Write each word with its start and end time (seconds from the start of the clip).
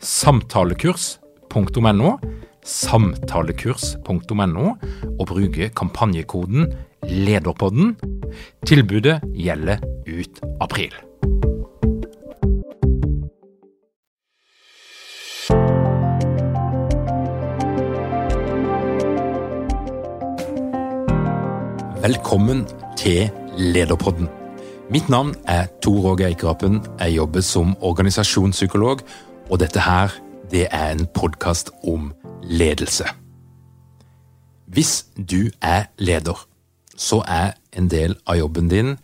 samtalekurs.no, 0.00 2.18
samtalekurs.no, 2.64 4.74
og 5.18 5.26
bruke 5.26 5.68
kampanjekoden 5.76 6.72
LEDERPODDEN. 7.04 7.96
Tilbudet 8.66 9.20
gjelder 9.36 9.78
ut 10.08 10.40
april. 10.60 10.94
Velkommen 22.00 22.64
til 22.96 23.28
Lederpodden. 23.58 24.28
Mitt 24.90 25.08
navn 25.08 25.34
er 25.46 25.66
Tor 25.84 26.12
Åge 26.12 26.26
Eikerapen. 26.26 26.80
Jeg 26.98 27.14
jobber 27.14 27.40
som 27.40 27.76
organisasjonspsykolog 27.80 29.04
og 29.50 29.58
dette 29.58 29.82
her, 29.82 30.12
det 30.50 30.68
er 30.70 30.92
en 30.94 31.06
podkast 31.14 31.72
om 31.86 32.12
ledelse. 32.46 33.06
Hvis 34.70 35.04
du 35.16 35.50
er 35.62 35.90
leder, 35.98 36.38
så 36.94 37.22
er 37.26 37.56
en 37.74 37.88
del 37.90 38.14
av 38.30 38.38
jobben 38.38 38.70
din 38.70 38.94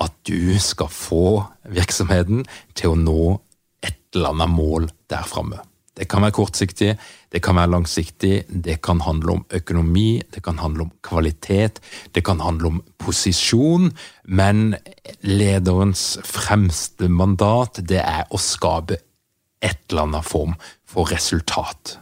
at 0.00 0.14
du 0.26 0.56
skal 0.60 0.88
få 0.88 1.26
virksomheten 1.68 2.46
til 2.74 2.94
å 2.94 2.98
nå 2.98 3.26
et 3.84 4.00
eller 4.14 4.32
annet 4.32 4.54
mål 4.54 4.88
der 5.12 5.28
framme. 5.28 5.60
Det 5.92 6.06
kan 6.08 6.24
være 6.24 6.38
kortsiktig, 6.38 6.94
det 7.28 7.42
kan 7.44 7.58
være 7.58 7.74
langsiktig, 7.74 8.46
det 8.48 8.78
kan 8.80 9.02
handle 9.04 9.36
om 9.36 9.42
økonomi, 9.52 10.22
det 10.32 10.40
kan 10.42 10.56
handle 10.58 10.86
om 10.86 10.92
kvalitet, 11.04 11.82
det 12.16 12.24
kan 12.24 12.40
handle 12.40 12.70
om 12.72 12.82
posisjon, 12.96 13.90
men 14.24 14.72
lederens 15.20 16.16
fremste 16.24 17.12
mandat 17.12 17.82
det 17.84 18.00
er 18.00 18.24
å 18.32 18.40
skape 18.40 19.02
et 19.62 19.78
eller 19.90 20.08
annet 20.08 20.26
form 20.26 20.56
for 20.86 21.10
resultat. 21.12 21.98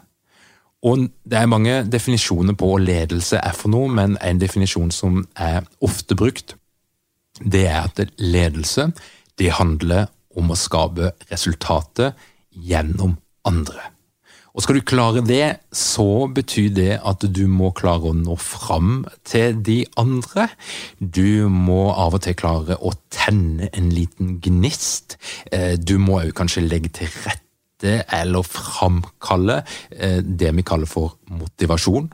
Og 0.83 1.11
Det 1.25 1.37
er 1.37 1.47
mange 1.47 1.83
definisjoner 1.85 2.57
på 2.57 2.71
hva 2.71 2.81
ledelse 2.81 3.37
er 3.37 3.53
for 3.53 3.73
noe, 3.73 3.89
men 3.93 4.17
en 4.25 4.41
definisjon 4.41 4.91
som 4.91 5.27
er 5.37 5.67
ofte 5.85 6.17
brukt, 6.17 6.57
det 7.41 7.67
er 7.69 7.85
at 7.85 8.01
ledelse 8.19 8.91
det 9.39 9.53
handler 9.57 10.09
om 10.37 10.53
å 10.53 10.59
skape 10.59 11.13
resultatet 11.31 12.17
gjennom 12.51 13.17
andre. 13.45 13.91
Og 14.51 14.65
Skal 14.65 14.81
du 14.81 14.83
klare 14.83 15.23
det, 15.23 15.61
så 15.73 16.27
betyr 16.27 16.73
det 16.75 16.95
at 17.07 17.23
du 17.23 17.45
må 17.47 17.71
klare 17.77 18.11
å 18.11 18.17
nå 18.17 18.35
fram 18.41 19.05
til 19.25 19.61
de 19.63 19.85
andre. 20.01 20.49
Du 20.99 21.47
må 21.49 21.93
av 21.95 22.19
og 22.19 22.25
til 22.27 22.35
klare 22.35 22.77
å 22.77 22.91
tenne 23.15 23.71
en 23.71 23.93
liten 23.95 24.41
gnist. 24.43 25.17
Eh, 25.53 25.79
du 25.79 25.99
må 26.03 26.19
òg 26.25 26.35
kanskje 26.35 26.67
legge 26.67 26.91
til 26.99 27.15
rette 27.23 27.50
sette 27.81 28.05
eller 28.13 28.43
framkalle 28.43 29.63
eh, 29.91 30.21
det 30.23 30.53
vi 30.55 30.63
kaller 30.63 30.87
for 30.87 31.19
motivasjon. 31.31 32.11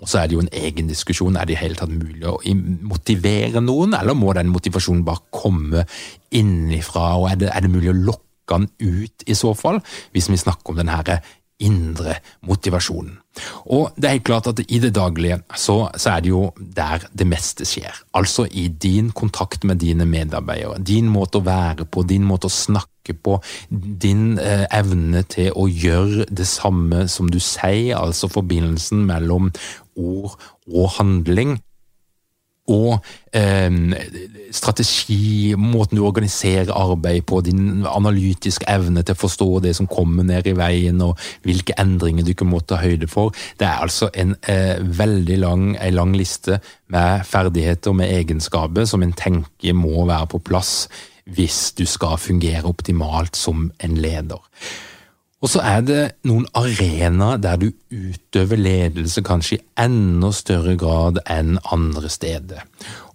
Og 0.00 0.08
så 0.08 0.18
er 0.20 0.28
det 0.28 0.34
jo 0.34 0.40
en 0.40 0.52
egen 0.52 0.88
diskusjon. 0.88 1.36
Er 1.36 1.44
det 1.44 1.58
i 1.58 1.60
hele 1.60 1.76
tatt 1.76 1.92
mulig 1.92 2.24
å 2.24 2.40
motivere 2.88 3.60
noen, 3.60 3.94
eller 3.94 4.16
må 4.16 4.32
den 4.32 4.48
motivasjonen 4.48 5.04
bare 5.04 5.26
komme 5.30 5.84
innifra? 6.32 7.18
Og 7.20 7.28
er 7.30 7.36
det, 7.36 7.50
er 7.52 7.60
det 7.60 7.72
mulig 7.72 7.92
å 7.92 7.98
lokke 7.98 8.26
den 8.50 8.66
ut 8.80 9.22
i 9.30 9.34
så 9.38 9.52
fall, 9.54 9.78
hvis 10.10 10.26
vi 10.26 10.40
snakker 10.40 10.72
om 10.72 10.80
den 10.80 10.88
her 10.90 11.20
indre 11.64 12.16
motivasjonen. 12.46 13.16
Og 13.70 13.94
det 13.96 14.08
er 14.08 14.16
helt 14.16 14.26
klart 14.26 14.48
at 14.50 14.60
i 14.66 14.80
det 14.82 14.90
daglige 14.96 15.38
så, 15.54 15.84
så, 15.94 16.16
er 16.16 16.24
det 16.24 16.32
jo 16.32 16.42
der 16.58 17.06
det 17.16 17.26
meste 17.30 17.66
skjer. 17.68 17.94
Altså 18.16 18.46
i 18.50 18.66
din 18.68 19.12
kontakt 19.16 19.64
med 19.64 19.80
dine 19.82 20.06
medarbeidere. 20.08 20.80
Din 20.82 21.08
måte 21.12 21.38
å 21.38 21.46
være 21.46 21.86
på, 21.86 22.04
din 22.08 22.26
måte 22.26 22.50
å 22.50 22.54
snakke 22.54 23.14
på, 23.14 23.38
din 23.70 24.38
eh, 24.42 24.66
evne 24.76 25.22
til 25.30 25.54
å 25.56 25.68
gjøre 25.70 26.26
det 26.30 26.46
samme 26.48 27.06
som 27.08 27.30
du 27.30 27.40
sier, 27.40 27.96
altså 27.96 28.30
forbindelsen 28.30 29.06
mellom 29.08 29.52
ord 29.96 30.36
og 30.70 30.94
handling 30.98 31.58
og 32.70 33.04
eh, 33.36 33.68
strategi, 34.54 35.54
måten 35.58 35.98
du 35.98 36.04
organiserer 36.06 36.72
arbeid 36.74 37.26
på, 37.28 37.42
din 37.46 37.84
analytiske 37.86 38.68
evne 38.70 39.04
til 39.04 39.16
å 39.16 39.20
forstå 39.20 39.50
det 39.66 39.74
som 39.78 39.90
kommer 39.90 40.26
ned 40.26 40.48
i 40.50 40.56
veien, 40.58 41.02
og 41.04 41.18
hvilke 41.46 41.76
endringer 41.80 42.26
du 42.26 42.32
ikke 42.34 42.48
må 42.48 42.62
ta 42.62 42.80
høyde 42.82 43.10
for. 43.10 43.34
Det 43.60 43.68
er 43.68 43.84
altså 43.84 44.10
en 44.14 44.36
eh, 44.50 44.78
veldig 44.80 45.38
lang, 45.42 45.68
en 45.76 45.98
lang 45.98 46.16
liste 46.18 46.60
med 46.90 47.26
ferdigheter 47.28 47.94
med 47.96 48.10
egenskaper 48.20 48.88
som 48.88 49.04
en 49.06 49.14
tenker 49.16 49.76
må 49.76 50.06
være 50.08 50.32
på 50.32 50.44
plass 50.50 50.74
hvis 51.30 51.72
du 51.78 51.84
skal 51.86 52.18
fungere 52.18 52.66
optimalt 52.66 53.38
som 53.38 53.68
en 53.78 53.96
leder. 54.00 54.40
Og 55.40 55.48
så 55.48 55.62
er 55.64 55.84
det 55.84 56.00
noen 56.28 56.44
arenaer 56.56 57.40
der 57.40 57.60
du 57.60 57.70
utøver 57.90 58.60
ledelse 58.60 59.22
kanskje 59.24 59.56
i 59.56 59.62
enda 59.86 60.32
større 60.36 60.76
grad 60.80 61.22
enn 61.24 61.56
andre 61.72 62.10
steder. 62.12 62.66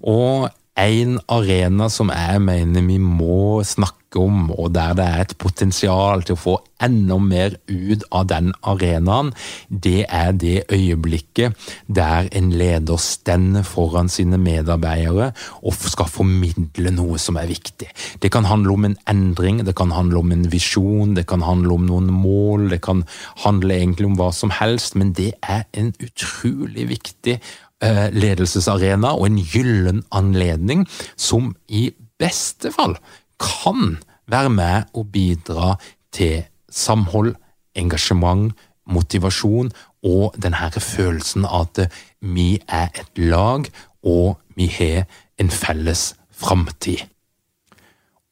Og 0.01 0.49
en 0.75 1.19
arena 1.31 1.87
som 1.89 2.11
jeg 2.11 2.41
mener 2.43 2.83
vi 2.83 2.97
må 2.99 3.63
snakke 3.63 4.19
om, 4.19 4.49
og 4.51 4.71
der 4.75 4.95
det 4.95 5.05
er 5.05 5.21
et 5.23 5.35
potensial 5.39 6.23
til 6.23 6.35
å 6.35 6.39
få 6.39 6.55
enda 6.83 7.17
mer 7.19 7.55
ut 7.67 8.03
av 8.15 8.27
den 8.29 8.51
arenaen, 8.67 9.31
det 9.69 10.05
er 10.11 10.31
det 10.35 10.65
øyeblikket 10.71 11.55
der 11.87 12.29
en 12.35 12.51
leder 12.55 12.99
stender 13.01 13.63
foran 13.67 14.11
sine 14.11 14.39
medarbeidere 14.39 15.31
og 15.63 15.75
skal 15.79 16.11
formidle 16.11 16.91
noe 16.95 17.19
som 17.21 17.39
er 17.39 17.49
viktig. 17.51 17.89
Det 18.21 18.31
kan 18.31 18.47
handle 18.47 18.75
om 18.75 18.87
en 18.87 18.97
endring, 19.11 19.63
det 19.67 19.75
kan 19.75 19.91
handle 19.95 20.19
om 20.23 20.31
en 20.35 20.47
visjon, 20.51 21.15
det 21.15 21.27
kan 21.31 21.43
handle 21.43 21.75
om 21.79 21.87
noen 21.87 22.11
mål, 22.11 22.69
det 22.71 22.81
kan 22.85 23.05
handle 23.43 23.79
egentlig 23.79 24.11
om 24.11 24.19
hva 24.19 24.31
som 24.35 24.51
helst, 24.51 24.95
men 24.99 25.15
det 25.15 25.33
er 25.43 25.65
en 25.75 25.93
utrolig 26.03 26.89
viktig 26.91 27.39
ledelsesarena 27.83 29.11
og 29.17 29.27
en 29.27 29.39
gyllen 29.43 30.03
anledning 30.15 30.85
som 31.19 31.53
i 31.67 31.89
beste 32.19 32.71
fall 32.71 32.95
kan 33.41 33.97
være 34.31 34.49
med 34.49 34.93
og 34.93 35.11
bidra 35.11 35.75
til 36.15 36.45
samhold, 36.71 37.35
engasjement, 37.75 38.53
motivasjon 38.85 39.71
og 40.05 40.35
denne 40.41 40.69
følelsen 40.71 41.45
av 41.45 41.69
at 41.69 41.97
vi 42.21 42.55
er 42.67 42.89
et 42.93 43.17
lag, 43.17 43.65
og 44.05 44.37
vi 44.55 44.67
har 44.69 45.05
en 45.41 45.49
felles 45.49 46.13
framtid. 46.31 47.01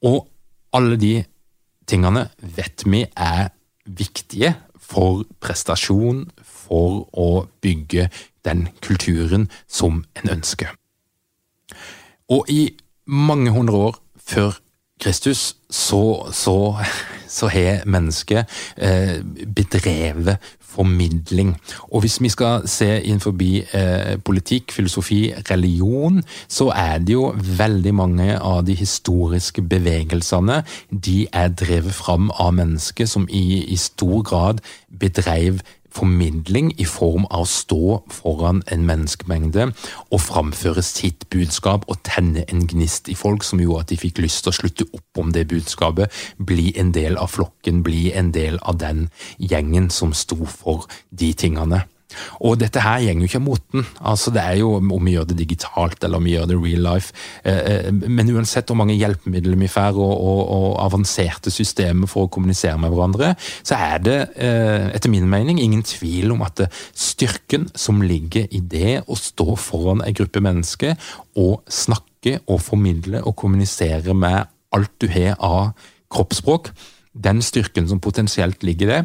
Og 0.03 0.27
alle 0.73 0.97
de 0.99 1.23
tingene 1.89 2.27
vet 2.37 2.85
vi 2.85 3.03
er 3.15 3.49
viktige 3.85 4.53
for 4.79 5.23
prestasjon, 5.41 6.27
for 6.67 7.03
å 7.13 7.45
bygge 7.61 8.09
den 8.45 8.67
kulturen 8.81 9.49
som 9.67 10.03
en 10.15 10.35
ønsker. 10.37 10.73
Og 12.31 12.49
i 12.49 12.73
mange 13.05 13.51
hundre 13.51 13.75
år 13.89 13.99
før 14.17 14.59
Kristus 15.03 15.55
så, 15.69 16.29
så, 16.31 16.75
så 17.27 17.47
har 17.51 17.83
mennesket 17.85 18.45
eh, 18.77 19.19
bedrevet 19.55 20.37
formidling. 20.73 21.53
Og 21.91 22.01
hvis 22.01 22.21
vi 22.21 22.29
skal 22.29 22.67
se 22.69 22.87
innenfor 23.01 23.35
eh, 23.41 24.17
politikk, 24.25 24.71
filosofi, 24.71 25.33
religion, 25.51 26.23
så 26.47 26.69
er 26.69 26.97
det 26.97 27.13
jo 27.13 27.33
veldig 27.57 27.93
mange 27.93 28.39
av 28.39 28.63
de 28.65 28.73
historiske 28.73 29.61
bevegelsene 29.61 30.63
de 30.89 31.27
er 31.33 31.53
drevet 31.53 31.93
fram 31.93 32.31
av 32.39 32.53
mennesker 32.53 33.05
som 33.05 33.27
i, 33.29 33.63
i 33.73 33.77
stor 33.77 34.23
grad 34.23 34.63
bedrev 34.99 35.61
formidling 35.93 36.71
i 36.81 36.85
form 36.89 37.27
av 37.29 37.45
å 37.45 37.49
stå 37.49 37.99
foran 38.13 38.63
en 38.73 38.85
menneskemengde 38.87 39.69
og 40.09 40.21
framføre 40.23 40.83
sitt 40.85 41.27
budskap 41.33 41.85
og 41.87 42.01
tenne 42.07 42.45
en 42.49 42.65
gnist 42.69 43.09
i 43.11 43.17
folk 43.17 43.45
som 43.45 43.61
gjorde 43.61 43.85
at 43.85 43.93
de 43.93 44.01
fikk 44.01 44.23
lyst 44.23 44.43
til 44.43 44.53
å 44.53 44.57
slutte 44.57 44.89
opp 44.91 45.21
om 45.21 45.31
det 45.35 45.47
budskapet, 45.51 46.11
bli 46.37 46.71
en 46.79 46.93
del 46.95 47.17
av 47.21 47.33
flokken, 47.35 47.83
bli 47.85 48.11
en 48.13 48.33
del 48.35 48.59
av 48.61 48.81
den 48.81 49.07
gjengen 49.37 49.91
som 49.93 50.15
sto 50.17 50.41
for 50.49 50.87
de 51.11 51.33
tingene. 51.37 51.83
Og 52.43 52.57
dette 52.61 52.81
her 52.83 53.01
gjenger 53.03 53.25
jo 53.25 53.29
ikke 53.29 53.41
av 53.41 53.45
moten. 53.45 53.85
Altså, 54.01 54.33
det 54.35 54.43
er 54.43 54.59
jo 54.61 54.75
om 54.79 55.07
vi 55.07 55.15
gjør 55.15 55.27
det 55.29 55.37
digitalt 55.39 56.03
eller 56.03 56.21
om 56.21 56.27
vi 56.27 56.35
gjør 56.35 56.49
det 56.51 56.59
real 56.59 56.85
life. 56.87 57.13
Eh, 57.43 57.59
eh, 57.73 57.89
men 57.91 58.31
uansett 58.33 58.69
hvor 58.69 58.79
mange 58.79 58.97
hjelpemidler 58.97 59.59
vi 59.59 59.71
får 59.71 59.99
og, 59.99 60.13
og, 60.13 60.41
og, 60.43 60.69
avanserte 60.83 61.53
systemer 61.53 62.09
for 62.11 62.27
å 62.27 62.31
kommunisere 62.33 62.77
med 62.81 62.93
hverandre, 62.93 63.33
så 63.65 63.77
er 63.79 64.03
det 64.03 64.17
eh, 64.35 64.89
etter 64.93 65.11
min 65.13 65.29
mening 65.29 65.61
ingen 65.61 65.83
tvil 65.87 66.33
om 66.35 66.43
at 66.45 66.65
styrken 66.91 67.69
som 67.77 68.01
ligger 68.03 68.49
i 68.51 68.59
det 68.59 69.03
å 69.07 69.17
stå 69.19 69.55
foran 69.59 70.03
en 70.03 70.17
gruppe 70.17 70.43
mennesker 70.43 70.97
og 71.39 71.61
snakke 71.71 72.39
og 72.47 72.61
formidle 72.63 73.23
og 73.23 73.35
kommunisere 73.39 74.15
med 74.17 74.43
alt 74.73 74.93
du 75.01 75.09
har 75.11 75.37
av 75.43 75.73
kroppsspråk, 76.13 76.71
den 77.13 77.41
styrken 77.45 77.87
som 77.89 78.01
potensielt 78.01 78.63
ligger 78.65 78.87
i 78.87 78.91
det, 78.93 79.01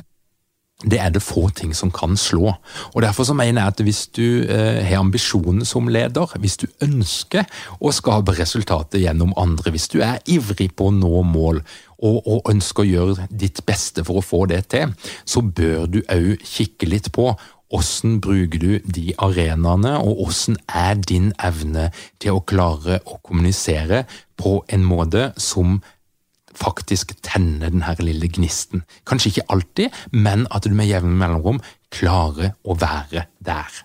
det 0.86 1.00
er 1.02 1.10
det 1.10 1.24
få 1.24 1.48
ting 1.50 1.72
som 1.74 1.90
kan 1.90 2.14
slå. 2.16 2.52
Og 2.94 3.02
Derfor 3.02 3.26
så 3.26 3.34
mener 3.34 3.62
jeg 3.62 3.74
at 3.74 3.80
hvis 3.82 4.06
du 4.14 4.44
eh, 4.46 4.84
har 4.86 5.00
ambisjoner 5.02 5.66
som 5.66 5.88
leder, 5.90 6.30
hvis 6.38 6.56
du 6.56 6.68
ønsker 6.84 7.48
å 7.80 7.90
skape 7.90 8.36
resultater 8.38 9.02
gjennom 9.02 9.34
andre, 9.36 9.72
hvis 9.74 9.88
du 9.90 9.98
er 10.06 10.22
ivrig 10.30 10.70
på 10.78 10.88
å 10.88 10.94
nå 10.94 11.24
mål 11.26 11.64
og, 11.98 12.22
og 12.22 12.50
ønsker 12.52 12.84
å 12.84 12.90
gjøre 12.92 13.28
ditt 13.30 13.64
beste 13.66 14.06
for 14.06 14.20
å 14.20 14.24
få 14.24 14.44
det 14.46 14.68
til, 14.70 14.94
så 15.26 15.42
bør 15.42 15.88
du 15.90 16.02
òg 16.06 16.46
kikke 16.46 16.86
litt 16.86 17.10
på 17.10 17.32
hvordan 17.68 18.20
bruker 18.24 18.62
du 18.62 18.70
de 18.86 19.10
arenaene, 19.20 19.98
og 20.00 20.22
hvordan 20.22 20.56
er 20.72 20.94
din 20.94 21.32
evne 21.44 21.90
til 22.22 22.38
å 22.38 22.44
klare 22.48 23.02
å 23.04 23.18
kommunisere 23.20 24.06
på 24.40 24.60
en 24.72 24.86
måte 24.88 25.32
som 25.36 25.80
faktisk 26.58 27.14
tenne 27.26 27.70
den 27.72 27.84
lille 28.02 28.28
gnisten. 28.28 28.84
Kanskje 29.06 29.32
ikke 29.32 29.48
alltid, 29.54 30.00
men 30.12 30.46
at 30.50 30.66
du 30.66 30.74
med 30.74 30.90
jevne 30.90 31.14
mellomrom 31.18 31.62
klarer 31.94 32.56
å 32.64 32.76
være 32.78 33.28
der. 33.44 33.84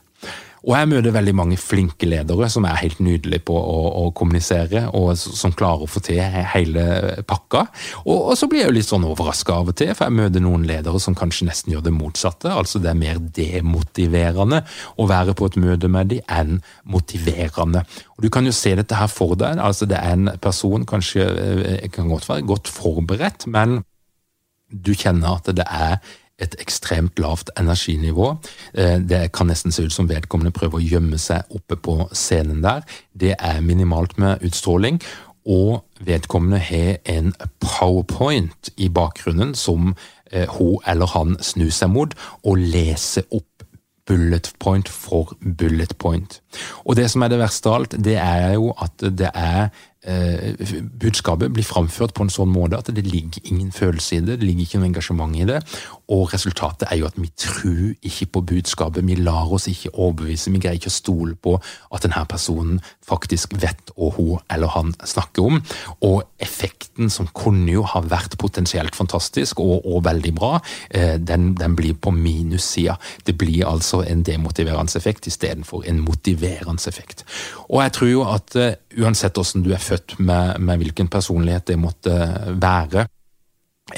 Og 0.64 0.76
jeg 0.78 0.88
møter 0.94 1.12
veldig 1.12 1.34
mange 1.36 1.58
flinke 1.60 2.08
ledere 2.08 2.48
som 2.52 2.64
er 2.68 2.80
helt 2.80 3.02
nydelige 3.04 3.44
på 3.50 3.56
å, 3.58 3.80
å 4.00 4.04
kommunisere, 4.16 4.86
og 4.96 5.12
som 5.20 5.52
klarer 5.60 5.84
å 5.84 5.90
få 5.92 6.00
til 6.06 6.22
hele 6.24 6.86
pakka. 7.28 7.66
Og, 8.06 8.30
og 8.32 8.38
så 8.40 8.48
blir 8.48 8.64
jeg 8.64 8.72
jo 8.72 8.76
litt 8.78 8.88
sånn 8.88 9.08
overraska 9.08 9.58
av 9.60 9.74
og 9.74 9.78
til, 9.82 9.92
for 9.92 10.08
jeg 10.08 10.18
møter 10.22 10.44
noen 10.46 10.64
ledere 10.70 11.02
som 11.04 11.18
kanskje 11.20 11.50
nesten 11.50 11.76
gjør 11.76 11.84
det 11.90 11.96
motsatte. 11.98 12.54
Altså 12.54 12.80
det 12.84 12.94
er 12.94 13.02
mer 13.02 13.20
demotiverende 13.36 14.64
å 14.96 15.08
være 15.12 15.36
på 15.36 15.52
et 15.52 15.60
møte 15.60 15.92
med 15.92 16.14
dem 16.14 16.32
enn 16.32 16.62
motiverende. 16.88 17.84
Og 18.16 18.24
Du 18.24 18.32
kan 18.32 18.48
jo 18.48 18.56
se 18.56 18.72
dette 18.80 18.96
her 18.96 19.12
for 19.12 19.36
deg. 19.36 19.60
altså 19.60 19.86
Det 19.90 20.00
er 20.00 20.16
en 20.16 20.32
person, 20.42 20.88
kanskje 20.88 21.28
eh, 21.28 21.90
kan 21.92 22.08
godt 22.08 22.30
være 22.30 22.48
godt 22.48 22.72
forberedt, 22.72 23.50
men 23.52 23.82
du 24.74 24.94
kjenner 24.98 25.38
at 25.38 25.52
det 25.54 25.66
er 25.68 26.00
et 26.42 26.56
ekstremt 26.60 27.20
lavt 27.20 27.52
energinivå. 27.60 28.38
Eh, 28.74 28.98
det 29.00 29.32
kan 29.34 29.48
nesten 29.48 29.72
se 29.72 29.84
ut 29.84 29.94
som 29.94 30.10
vedkommende 30.10 30.54
prøver 30.56 30.80
å 30.80 30.86
gjemme 30.86 31.20
seg 31.22 31.46
oppe 31.54 31.78
på 31.78 32.08
scenen 32.14 32.64
der. 32.64 32.82
Det 33.14 33.36
er 33.40 33.62
minimalt 33.62 34.18
med 34.18 34.42
utstråling. 34.42 35.02
Og 35.46 35.84
vedkommende 36.00 36.60
har 36.64 36.98
en 37.06 37.34
powerpoint 37.60 38.70
i 38.78 38.88
bakgrunnen 38.90 39.54
som 39.56 39.94
eh, 40.32 40.48
hun 40.58 40.80
eller 40.88 41.12
han 41.14 41.36
snur 41.44 41.72
seg 41.72 41.92
mot, 41.92 42.16
og 42.44 42.58
leser 42.58 43.28
opp 43.32 43.68
bullet 44.08 44.50
point 44.60 44.90
for 44.90 45.36
bullet 45.40 45.98
point. 45.98 46.42
Og 46.84 46.96
det 46.96 47.10
som 47.12 47.24
er 47.24 47.32
det 47.32 47.40
verste 47.40 47.70
av 47.70 47.76
alt, 47.80 47.98
det 48.04 48.18
er 48.20 48.56
jo 48.56 48.74
at 48.84 49.04
det 49.04 49.32
er 49.34 49.70
Eh, 50.04 50.54
budskapet 51.00 51.54
blir 51.54 51.64
framført 51.64 52.12
på 52.12 52.26
en 52.26 52.32
sånn 52.34 52.50
måte 52.52 52.76
at 52.76 52.90
det 52.92 53.06
ligger 53.08 53.46
ingen 53.48 53.70
følelse 53.72 54.18
i 54.18 54.24
det, 54.26 54.42
det 54.42 54.48
ligger 54.50 54.66
ikke 54.66 54.82
noe 54.82 54.90
engasjement 54.90 55.38
i 55.40 55.46
det, 55.48 55.62
og 56.12 56.34
resultatet 56.34 56.90
er 56.92 57.00
jo 57.00 57.08
at 57.08 57.16
vi 57.16 57.30
tror 57.40 57.94
ikke 58.04 58.28
på 58.36 58.42
budskapet, 58.50 59.06
vi 59.08 59.16
lar 59.22 59.54
oss 59.56 59.70
ikke 59.72 59.94
overbevise, 59.94 60.52
vi 60.52 60.60
greier 60.60 60.76
ikke 60.82 60.92
å 60.92 60.96
stole 60.98 61.38
på 61.40 61.56
at 61.56 62.04
denne 62.04 62.26
personen 62.28 62.82
faktisk 63.08 63.56
vet 63.62 63.94
hva 63.96 64.10
hun 64.18 64.44
eller 64.52 64.74
han 64.76 64.92
snakker 65.08 65.48
om, 65.48 65.62
og 66.04 66.26
effekten 66.44 67.08
som 67.14 67.32
kunne 67.32 67.72
jo 67.72 67.86
ha 67.88 68.04
vært 68.04 68.36
potensielt 68.42 69.00
fantastisk 69.00 69.64
og, 69.64 69.88
og 69.88 70.04
veldig 70.04 70.36
bra, 70.36 70.58
eh, 70.92 71.16
den, 71.16 71.54
den 71.56 71.80
blir 71.80 71.96
på 71.96 72.12
minussida. 72.12 72.98
Det 73.24 73.38
blir 73.40 73.64
altså 73.72 74.04
en 74.04 74.28
demotiverende 74.28 75.00
effekt 75.00 75.32
istedenfor 75.32 75.88
en 75.88 76.04
motiverende 76.04 76.92
effekt. 76.92 77.24
Og 77.70 77.80
jeg 77.86 77.96
tror 77.96 78.12
jo 78.12 78.28
at 78.28 78.60
eh, 78.60 78.76
uansett 79.00 79.40
hvordan 79.40 79.64
du 79.64 79.72
er 79.72 79.82
født 79.82 79.93
med, 80.20 80.60
med 80.60 80.82
hvilken 80.82 81.10
personlighet 81.12 81.68
det 81.68 81.80
måtte 81.80 82.16
være. 82.62 83.08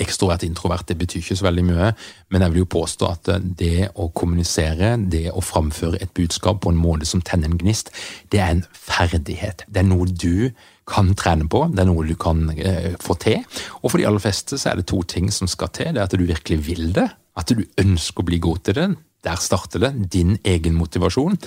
Ekstrovert, 0.01 0.43
introvert, 0.43 0.87
det 0.89 0.97
betyr 0.97 1.21
ikke 1.21 1.37
så 1.37 1.45
veldig 1.45 1.63
mye, 1.67 1.91
men 2.33 2.41
jeg 2.41 2.51
vil 2.51 2.63
jo 2.63 2.69
påstå 2.73 3.09
at 3.09 3.29
det 3.59 3.91
å 4.01 4.07
kommunisere, 4.17 4.95
det 4.97 5.27
å 5.29 5.43
framføre 5.45 5.99
et 6.01 6.13
budskap 6.17 6.63
på 6.63 6.73
en 6.73 6.79
måte 6.79 7.05
som 7.05 7.21
tenner 7.21 7.51
en 7.51 7.59
gnist, 7.61 7.91
det 8.33 8.41
er 8.41 8.55
en 8.55 8.63
ferdighet. 8.73 9.61
Det 9.69 9.83
er 9.83 9.87
noe 9.87 10.09
du 10.09 10.49
kan 10.89 11.13
trene 11.17 11.45
på, 11.49 11.67
det 11.69 11.83
er 11.83 11.89
noe 11.89 12.05
du 12.09 12.15
kan 12.17 12.49
eh, 12.57 12.95
få 13.01 13.17
til. 13.21 13.45
Og 13.83 13.91
for 13.91 14.01
de 14.01 14.09
aller 14.09 14.21
fleste 14.21 14.57
så 14.57 14.71
er 14.71 14.81
det 14.81 14.89
to 14.89 15.03
ting 15.05 15.29
som 15.33 15.49
skal 15.49 15.69
til. 15.73 15.93
Det 15.93 16.01
er 16.01 16.09
at 16.09 16.17
du 16.17 16.25
virkelig 16.25 16.59
vil 16.65 16.89
det, 16.97 17.07
at 17.37 17.53
du 17.53 17.63
ønsker 17.81 18.25
å 18.25 18.29
bli 18.29 18.41
god 18.41 18.65
til 18.65 18.79
det. 18.79 18.89
Der 19.25 19.41
starter 19.41 19.81
det. 19.87 19.93
Din 20.13 20.37
egen 20.45 20.77
motivasjon. 20.77 21.37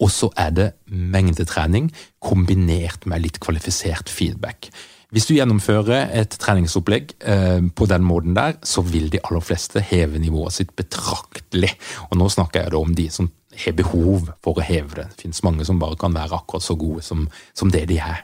Og 0.00 0.10
så 0.10 0.30
er 0.36 0.54
det 0.56 0.70
mengdetrening 0.90 1.90
kombinert 2.22 3.06
med 3.06 3.22
litt 3.26 3.40
kvalifisert 3.42 4.10
feedback. 4.10 4.70
Hvis 5.10 5.26
du 5.26 5.34
gjennomfører 5.34 6.12
et 6.14 6.36
treningsopplegg 6.38 7.16
eh, 7.26 7.64
på 7.74 7.86
den 7.90 8.04
måten 8.06 8.36
der, 8.36 8.54
så 8.62 8.82
vil 8.86 9.08
de 9.10 9.18
aller 9.26 9.42
fleste 9.42 9.82
heve 9.82 10.20
nivået 10.22 10.54
sitt 10.54 10.74
betraktelig. 10.78 11.72
Og 12.10 12.18
nå 12.20 12.28
snakker 12.30 12.62
jeg 12.62 12.74
da 12.74 12.78
om 12.78 12.94
de 12.94 13.08
som 13.10 13.30
har 13.58 13.74
behov 13.78 14.30
for 14.44 14.58
å 14.58 14.64
heve 14.64 15.00
det. 15.00 15.08
Det 15.10 15.24
finnes 15.24 15.42
mange 15.46 15.66
som 15.66 15.80
bare 15.82 15.98
kan 15.98 16.14
være 16.14 16.38
akkurat 16.38 16.62
så 16.62 16.78
gode 16.78 17.02
som, 17.02 17.26
som 17.58 17.72
det 17.74 17.88
de 17.90 17.98
er. 17.98 18.22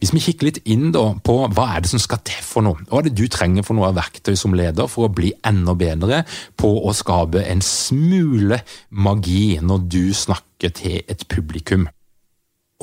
Hvis 0.00 0.14
vi 0.14 0.22
kikker 0.28 0.50
litt 0.50 0.62
inn 0.64 0.90
da 0.94 1.08
på 1.26 1.38
hva 1.46 1.68
er 1.74 1.84
det 1.84 1.92
som 1.92 2.02
skal 2.02 2.22
til 2.26 2.42
for 2.44 2.66
noe, 2.66 2.86
hva 2.90 3.00
er 3.00 3.08
det 3.08 3.16
du 3.18 3.26
trenger 3.32 3.66
for 3.66 3.78
noe 3.78 3.90
av 3.90 3.98
verktøy 3.98 4.34
som 4.38 4.56
leder 4.56 4.90
for 4.90 5.08
å 5.08 5.12
bli 5.12 5.32
enda 5.46 5.76
bedre 5.78 6.22
på 6.58 6.72
å 6.86 6.94
skape 6.96 7.44
en 7.46 7.64
smule 7.64 8.62
magi 8.90 9.58
når 9.62 9.86
du 9.92 10.02
snakker 10.16 10.72
til 10.76 11.02
et 11.06 11.26
publikum. 11.32 11.88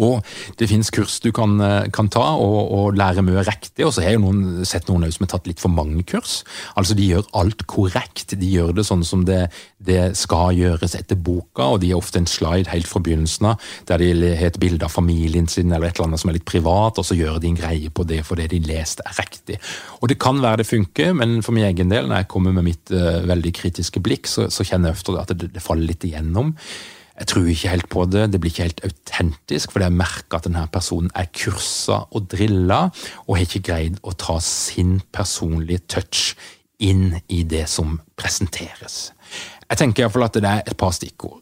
Og 0.01 0.25
det 0.57 0.71
finnes 0.71 0.89
kurs 0.89 1.19
du 1.21 1.29
kan, 1.35 1.59
eh, 1.61 1.85
kan 1.93 2.07
ta 2.09 2.23
og, 2.41 2.71
og, 2.73 2.95
lære 2.97 3.21
mye 3.21 3.43
riktig. 3.45 3.85
Og 3.85 3.93
så 3.93 4.01
har 4.01 4.15
jeg 4.15 4.23
noen, 4.23 4.65
sett 4.65 4.87
noen 4.89 5.05
som 5.13 5.27
har 5.27 5.33
tatt 5.35 5.49
litt 5.49 5.61
for 5.61 5.69
mange 5.69 6.01
kurs. 6.09 6.41
Altså 6.75 6.97
De 6.97 7.05
gjør 7.05 7.27
alt 7.37 7.65
korrekt. 7.69 8.33
De 8.33 8.49
gjør 8.49 8.73
det 8.73 8.87
sånn 8.87 9.03
som 9.05 9.25
det, 9.27 9.51
det 9.77 10.15
skal 10.17 10.57
gjøres 10.57 10.95
etter 10.97 11.19
boka, 11.19 11.67
og 11.75 11.81
de 11.83 11.91
har 11.91 12.01
ofte 12.01 12.17
en 12.17 12.29
slide 12.29 12.71
helt 12.71 12.89
fra 12.89 13.03
begynnelsen 13.03 13.51
av 13.51 13.69
der 13.85 14.01
de 14.01 14.33
har 14.33 14.49
et 14.49 14.59
bilde 14.61 14.85
av 14.85 14.93
familien 14.93 15.47
sin 15.47 15.71
eller 15.71 15.91
et 15.91 15.99
eller 15.99 16.09
annet 16.09 16.23
som 16.23 16.31
er 16.31 16.39
litt 16.39 16.47
privat, 16.49 16.97
og 16.97 17.05
så 17.05 17.17
gjør 17.17 17.37
de 17.43 17.51
en 17.51 17.59
greie 17.59 17.91
på 17.93 18.05
det 18.07 18.23
fordi 18.25 18.47
de 18.55 18.61
leste 18.65 19.05
er 19.05 19.19
riktig. 19.19 19.59
Og 20.01 20.09
Det 20.09 20.17
kan 20.19 20.41
være 20.41 20.63
det 20.63 20.69
funker, 20.69 21.13
men 21.13 21.41
for 21.43 21.53
min 21.53 21.67
egen 21.67 21.89
del, 21.89 22.07
når 22.07 22.23
jeg 22.23 22.31
kommer 22.33 22.53
med 22.55 22.65
mitt 22.67 22.91
uh, 22.93 23.21
veldig 23.27 23.53
kritiske 23.53 24.01
blikk, 24.03 24.27
så, 24.29 24.49
så 24.49 24.65
kjenner 24.65 24.91
jeg 24.91 24.99
ofte 24.99 25.17
at 25.19 25.33
det, 25.37 25.53
det 25.53 25.63
faller 25.63 25.89
litt 25.89 26.05
igjennom. 26.05 26.53
Jeg 27.19 27.29
tror 27.29 27.45
ikke 27.45 27.69
helt 27.69 27.89
på 27.93 28.05
det, 28.09 28.23
det 28.33 28.39
blir 28.41 28.49
ikke 28.49 28.65
helt 28.65 28.83
autentisk, 28.87 29.71
for 29.71 29.85
jeg 29.85 29.93
merker 29.93 30.39
at 30.39 30.47
denne 30.47 30.65
personen 30.73 31.11
er 31.13 31.29
kursa 31.29 31.99
og 32.09 32.25
drilla, 32.31 32.87
og 33.27 33.37
har 33.37 33.45
ikke 33.45 33.65
greid 33.69 33.99
å 34.01 34.15
ta 34.17 34.39
sin 34.41 34.97
personlige 35.13 35.85
touch 35.93 36.33
inn 36.81 37.19
i 37.29 37.43
det 37.45 37.67
som 37.69 37.99
presenteres. 38.19 39.11
Jeg 39.69 39.79
tenker 39.79 40.03
iallfall 40.03 40.25
at 40.25 40.41
det 40.41 40.49
er 40.49 40.65
et 40.65 40.77
par 40.77 40.95
stikkord. 40.95 41.39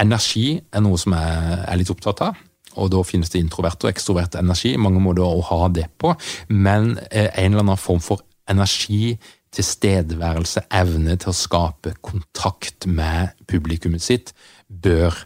Energi 0.00 0.60
er 0.72 0.84
noe 0.84 0.98
som 0.98 1.12
jeg 1.18 1.58
er 1.66 1.80
litt 1.80 1.90
opptatt 1.92 2.22
av. 2.30 2.38
Og 2.78 2.86
da 2.92 3.02
finnes 3.02 3.32
det 3.32 3.42
introvert 3.42 3.82
og 3.82 3.90
ekstrovert 3.90 4.36
energi, 4.38 4.76
mange 4.78 5.02
måter 5.02 5.26
å 5.26 5.42
ha 5.50 5.66
det 5.74 5.88
på. 5.98 6.14
Men 6.54 6.94
eh, 7.10 7.28
en 7.34 7.50
eller 7.50 7.64
annen 7.64 7.80
form 7.80 8.02
for 8.04 8.22
energi, 8.50 9.16
tilstedeværelse, 9.54 10.68
evne 10.78 11.16
til 11.18 11.32
å 11.32 11.36
skape 11.36 11.96
kontakt 12.06 12.86
med 12.86 13.34
publikummet 13.50 14.04
sitt, 14.04 14.30
bør 14.70 15.16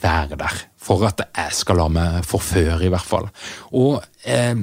være 0.00 0.38
der. 0.40 0.60
For 0.80 1.04
at 1.04 1.20
jeg 1.26 1.52
skal 1.52 1.76
la 1.80 1.86
meg 1.92 2.24
forføre, 2.24 2.78
i 2.86 2.92
hvert 2.92 3.04
fall. 3.04 3.28
Og 3.76 4.00
eh, 4.24 4.56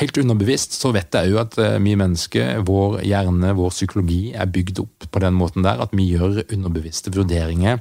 helt 0.00 0.18
underbevisst 0.22 0.74
så 0.78 0.90
vet 0.94 1.14
jeg 1.14 1.34
òg 1.34 1.42
at 1.44 1.58
eh, 1.62 1.76
vi 1.82 1.94
mennesker, 1.98 2.64
vår 2.66 3.00
hjerne, 3.06 3.54
vår 3.58 3.74
psykologi, 3.74 4.22
er 4.34 4.50
bygd 4.50 4.82
opp 4.82 5.10
på 5.10 5.22
den 5.22 5.38
måten 5.38 5.66
der 5.66 5.82
at 5.84 5.94
vi 5.94 6.10
gjør 6.14 6.42
underbevisste 6.48 7.14
vurderinger 7.14 7.78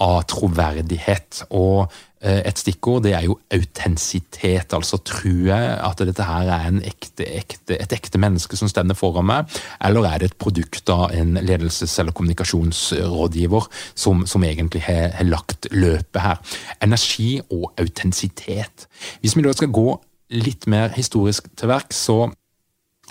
av 0.00 0.22
troverdighet. 0.32 1.44
Og 1.54 1.92
et 2.20 2.58
stikkord 2.60 3.04
det 3.06 3.14
er 3.16 3.24
jo 3.24 3.38
autentisitet. 3.54 4.74
Altså 4.76 4.98
tror 5.06 5.46
jeg 5.46 5.70
at 5.86 6.02
dette 6.04 6.26
her 6.26 6.50
er 6.52 6.80
ekte, 6.90 7.24
ekte, 7.24 7.78
et 7.80 7.94
ekte 7.96 8.20
menneske 8.20 8.58
som 8.60 8.68
stender 8.68 8.98
foran 8.98 9.28
meg, 9.30 9.60
eller 9.84 10.08
er 10.08 10.20
det 10.20 10.30
et 10.30 10.38
produkt 10.40 10.92
av 10.92 11.14
en 11.16 11.38
ledelses- 11.38 11.96
eller 12.00 12.12
kommunikasjonsrådgiver 12.16 13.70
som, 13.94 14.26
som 14.26 14.44
egentlig 14.44 14.84
har, 14.84 15.14
har, 15.16 15.28
lagt 15.30 15.70
løpet 15.72 16.20
her? 16.20 16.42
Energi 16.82 17.40
og 17.50 17.72
autentisitet. 17.80 18.86
Hvis 19.20 19.36
vi 19.36 19.46
da 19.46 19.56
skal 19.56 19.72
gå 19.72 19.88
litt 20.30 20.68
mer 20.70 20.92
historisk 20.94 21.48
til 21.58 21.72
verk, 21.72 21.94
så 21.96 22.28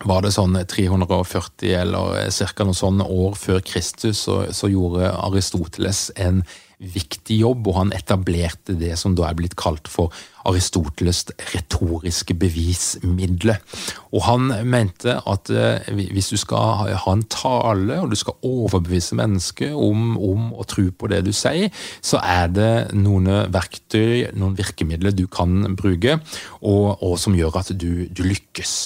var 0.07 0.23
det 0.23 0.33
sånn 0.35 0.55
340 0.55 1.75
eller 1.81 2.31
ca. 2.31 2.63
noen 2.63 2.77
sånne 2.77 3.05
år 3.09 3.37
før 3.39 3.61
Kristus, 3.65 4.25
så, 4.27 4.41
så, 4.55 4.71
gjorde 4.71 5.11
Aristoteles 5.11 6.09
en 6.15 6.43
viktig 6.79 7.41
jobb, 7.41 7.65
og 7.67 7.75
han 7.75 7.89
etablerte 7.91 8.71
det 8.79 8.93
som 9.01 9.11
da 9.17 9.25
er 9.27 9.35
blitt 9.35 9.57
kalt 9.59 9.89
for 9.91 10.15
Aristoteles' 10.47 11.25
retoriske 11.51 12.37
bevismidler. 12.39 13.59
Og 14.15 14.23
han 14.23 14.47
mente 14.63 15.17
at 15.19 15.51
eh, 15.51 15.89
hvis 16.13 16.31
du 16.31 16.37
skal 16.39 16.87
ha 16.87 17.11
en 17.11 17.25
tale, 17.27 17.99
og 17.99 18.13
du 18.13 18.15
skal 18.15 18.39
overbevise 18.47 19.19
mennesket 19.19 19.75
om, 19.75 20.15
om 20.15 20.53
å 20.55 20.63
tro 20.71 20.87
på 20.95 21.11
det 21.11 21.25
du 21.27 21.33
sier, 21.35 21.67
så 21.99 22.23
er 22.23 22.47
det 22.55 22.71
noen 22.95 23.27
verktøy, 23.51 24.31
noen 24.39 24.55
virkemidler 24.55 25.11
du 25.11 25.27
kan 25.27 25.73
bruke, 25.75 26.21
og, 26.63 26.95
og 27.03 27.19
som 27.19 27.35
gjør 27.35 27.59
at 27.59 27.75
du, 27.75 28.07
du 28.07 28.23
lykkes. 28.23 28.77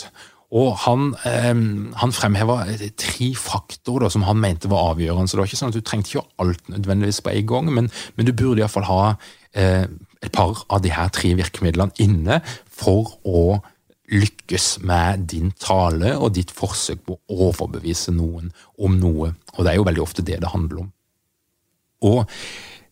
Og 0.53 0.75
han, 0.83 1.11
eh, 1.25 1.53
han 1.97 2.13
fremheva 2.13 2.59
tre 2.99 3.31
faktorer 3.39 4.11
som 4.13 4.25
han 4.27 4.39
mente 4.41 4.69
var 4.69 4.93
avgjørende. 4.93 5.27
så 5.27 5.37
det 5.37 5.41
var 5.41 5.51
ikke 5.51 5.61
sånn 5.61 5.73
at 5.73 5.79
Du 5.79 5.81
trengte 5.81 6.13
ikke 6.13 6.27
alt 6.39 6.69
nødvendigvis 6.69 7.21
på 7.25 7.33
en 7.33 7.47
gang, 7.47 7.73
men, 7.73 7.91
men 8.15 8.25
du 8.25 8.33
burde 8.33 8.61
iallfall 8.61 8.85
ha 8.85 9.15
eh, 9.55 9.85
et 10.23 10.31
par 10.31 10.65
av 10.69 10.81
de 10.81 10.93
her 10.93 11.09
tre 11.09 11.33
virkemidlene 11.33 11.91
inne 11.99 12.41
for 12.69 13.17
å 13.25 13.61
lykkes 14.13 14.83
med 14.85 15.25
din 15.31 15.53
tale 15.57 16.13
og 16.17 16.35
ditt 16.35 16.51
forsøk 16.53 17.01
på 17.07 17.17
å 17.17 17.47
overbevise 17.49 18.13
noen 18.13 18.51
om 18.77 18.99
noe. 18.99 19.33
Og 19.55 19.63
det 19.63 19.73
er 19.73 19.79
jo 19.79 19.87
veldig 19.87 20.03
ofte 20.03 20.25
det 20.25 20.41
det 20.43 20.53
handler 20.53 20.85
om. 20.85 20.91
Og 22.03 22.29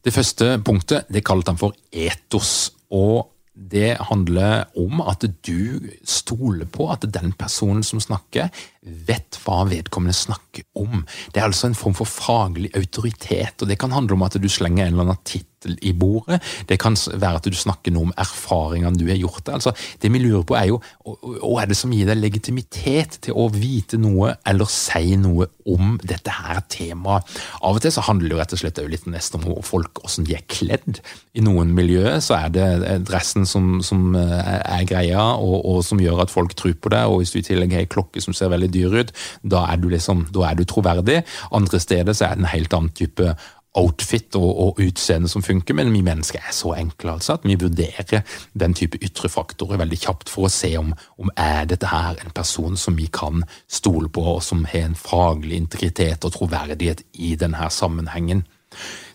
Det 0.02 0.10
første 0.10 0.56
punktet 0.66 1.06
det 1.14 1.22
kalte 1.22 1.52
han 1.52 1.60
for 1.62 1.76
etos. 1.94 2.72
og 2.90 3.31
det 3.56 3.98
handler 4.08 4.64
om 4.80 5.02
at 5.04 5.26
du 5.46 5.82
stoler 6.08 6.66
på 6.66 6.88
at 6.92 7.06
den 7.14 7.34
personen 7.34 7.84
som 7.84 8.00
snakker, 8.00 8.48
vet 8.82 9.38
hva 9.44 9.62
vedkommende 9.70 10.16
snakker 10.18 10.66
om. 10.80 11.04
Det 11.34 11.42
er 11.42 11.48
altså 11.48 11.70
en 11.70 11.78
form 11.78 11.96
for 11.98 12.10
faglig 12.10 12.72
autoritet, 12.78 13.62
og 13.62 13.70
det 13.70 13.78
kan 13.82 13.94
handle 13.94 14.18
om 14.18 14.26
at 14.26 14.40
du 14.42 14.50
slenger 14.50 14.88
en 14.88 14.96
eller 14.96 15.06
annen 15.06 15.24
tittel 15.28 15.78
i 15.86 15.92
bordet. 15.94 16.40
Det 16.66 16.80
kan 16.82 16.96
være 16.98 17.38
at 17.38 17.46
du 17.46 17.58
snakker 17.58 17.94
noe 17.94 18.10
om 18.10 18.16
erfaringene 18.18 18.98
du 18.98 19.06
har 19.12 19.20
gjort. 19.20 19.46
deg. 19.46 19.54
Altså, 19.60 19.74
det 20.02 20.10
vi 20.12 20.24
lurer 20.24 20.46
på, 20.48 20.58
er 20.58 20.72
jo 20.72 20.80
hva 21.06 21.62
er 21.62 21.70
det 21.70 21.78
som 21.78 21.94
gir 21.94 22.10
deg 22.10 22.18
legitimitet 22.18 23.20
til 23.28 23.38
å 23.38 23.48
vite 23.54 24.00
noe 24.02 24.34
eller 24.50 24.70
si 24.72 25.16
noe 25.22 25.52
om 25.70 26.00
dette 26.02 26.34
her 26.34 26.64
temaet. 26.72 27.28
Av 27.62 27.78
og 27.78 27.84
til 27.84 27.94
så 27.94 28.06
handler 28.08 28.30
det 28.30 28.36
jo 28.36 28.42
rett 28.42 28.56
og 28.58 28.64
slett 28.64 28.82
litt 28.92 29.06
nesten 29.06 29.46
om 29.46 29.62
folk, 29.66 30.02
hvordan 30.02 30.26
de 30.26 30.38
er 30.38 30.48
kledd. 30.50 31.02
I 31.38 31.46
noen 31.46 31.76
miljøer 31.78 32.18
så 32.24 32.40
er 32.40 32.54
det 32.56 32.68
dressen 33.08 33.46
som, 33.46 33.78
som 33.86 34.16
eh, 34.18 34.58
er 34.58 34.88
greia, 34.90 35.28
og, 35.38 35.60
og, 35.62 35.84
som 35.86 36.02
gjør 36.02 36.26
at 36.26 36.34
folk 36.34 36.56
tror 36.58 36.74
på 36.82 36.92
det. 36.94 37.04
og 37.06 37.22
Hvis 37.22 37.36
du 37.36 37.40
i 37.42 37.46
tillegg 37.46 37.78
har 37.78 37.86
ei 37.86 37.92
klokke 37.92 38.24
som 38.24 38.36
ser 38.36 38.52
veldig 38.52 38.71
dyr 38.74 39.00
ut, 39.02 39.16
da 39.44 39.66
er 39.72 39.82
du, 39.82 39.90
liksom, 39.92 40.28
da 40.34 40.50
er 40.50 40.60
du 40.60 40.66
troverdig. 40.68 41.22
Andre 41.52 41.82
steder 41.82 42.16
så 42.18 42.28
er 42.30 42.38
det 42.38 42.46
en 42.46 42.54
helt 42.56 42.74
annen 42.78 42.94
type 42.98 43.36
outfit 43.78 44.36
og, 44.36 44.50
og 44.60 44.80
utseende 44.84 45.30
som 45.32 45.44
funker, 45.44 45.76
men 45.78 45.94
vi 45.94 46.02
mennesker 46.04 46.44
er 46.44 46.56
så 46.56 46.74
enkle 46.76 47.14
altså, 47.16 47.38
at 47.38 47.46
vi 47.48 47.56
vurderer 47.60 48.26
den 48.60 48.76
type 48.76 49.00
ytre 49.00 49.32
faktorer 49.32 49.80
veldig 49.80 50.00
kjapt 50.02 50.32
for 50.32 50.48
å 50.48 50.52
se 50.52 50.74
om, 50.80 50.92
om 51.22 51.32
er 51.40 51.70
dette 51.72 51.88
her 51.88 52.20
en 52.20 52.36
person 52.36 52.76
som 52.80 53.00
vi 53.00 53.08
kan 53.14 53.46
stole 53.72 54.12
på, 54.12 54.26
og 54.36 54.44
som 54.44 54.66
har 54.68 54.90
en 54.90 55.00
faglig 55.00 55.62
integritet 55.64 56.28
og 56.28 56.36
troverdighet 56.36 57.06
i 57.24 57.36
denne 57.40 57.72
sammenhengen. 57.72 58.44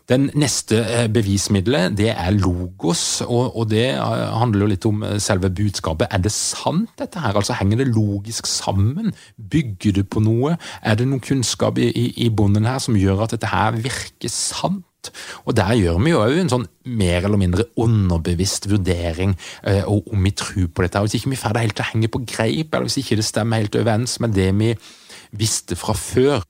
Den 0.06 0.28
neste 0.38 0.78
eh, 0.86 1.08
bevismiddelet 1.10 1.96
det 1.98 2.12
er 2.12 2.34
logos, 2.36 3.24
og, 3.26 3.56
og, 3.56 3.64
det 3.72 3.88
eh, 3.96 4.36
handler 4.38 4.62
jo 4.62 4.70
litt 4.70 4.86
om 4.86 5.02
eh, 5.02 5.16
selve 5.22 5.50
budskapet. 5.50 6.06
Er 6.14 6.22
det 6.22 6.32
sant, 6.34 6.92
dette 6.98 7.22
her? 7.22 7.34
Altså 7.34 7.56
Henger 7.58 7.82
det 7.82 7.88
logisk 7.90 8.46
sammen? 8.46 9.10
Bygger 9.36 9.98
det 9.98 10.06
på 10.12 10.22
noe? 10.22 10.54
Er 10.82 10.98
det 10.98 11.08
noen 11.10 11.24
kunnskap 11.24 11.80
i, 11.82 11.90
i, 11.90 12.06
i 12.26 12.30
bunnen 12.30 12.68
her 12.70 12.78
som 12.82 12.98
gjør 12.98 13.26
at 13.26 13.34
dette 13.34 13.50
her 13.50 13.80
virker 13.82 14.30
sant? 14.30 14.84
Og 15.46 15.54
Der 15.56 15.74
gjør 15.78 15.98
vi 16.02 16.14
jo 16.14 16.22
en 16.26 16.50
sånn 16.50 16.66
mer 16.98 17.26
eller 17.26 17.38
mindre 17.38 17.66
underbevisst 17.78 18.70
vurdering 18.70 19.36
eh, 19.66 19.84
om 19.86 20.26
vi 20.26 20.34
tror 20.38 20.70
på 20.70 20.86
dette. 20.86 21.02
Hvis 21.02 21.18
ikke 21.20 21.34
vi 21.34 21.42
får 21.42 21.54
det 21.54 21.66
helt 21.66 21.78
til 21.78 21.86
å 21.86 21.92
henge 21.92 22.12
på 22.14 22.24
greip, 22.26 22.74
eller 22.74 22.86
hvis 22.88 23.00
ikke 23.02 23.18
det 23.18 23.26
stemmer 23.26 23.62
helt 23.62 23.78
overens 23.78 24.18
med 24.22 24.34
det 24.38 24.52
vi 24.58 24.74
visste 25.36 25.78
fra 25.78 25.94
før, 25.98 26.46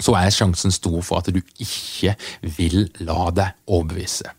så 0.00 0.16
er 0.18 0.34
sjansen 0.34 0.74
stor 0.74 1.00
for 1.06 1.20
at 1.20 1.30
du 1.32 1.40
ikke 1.40 2.16
vil 2.58 2.86
la 3.06 3.30
deg 3.36 3.56
overbevise. 3.70 4.34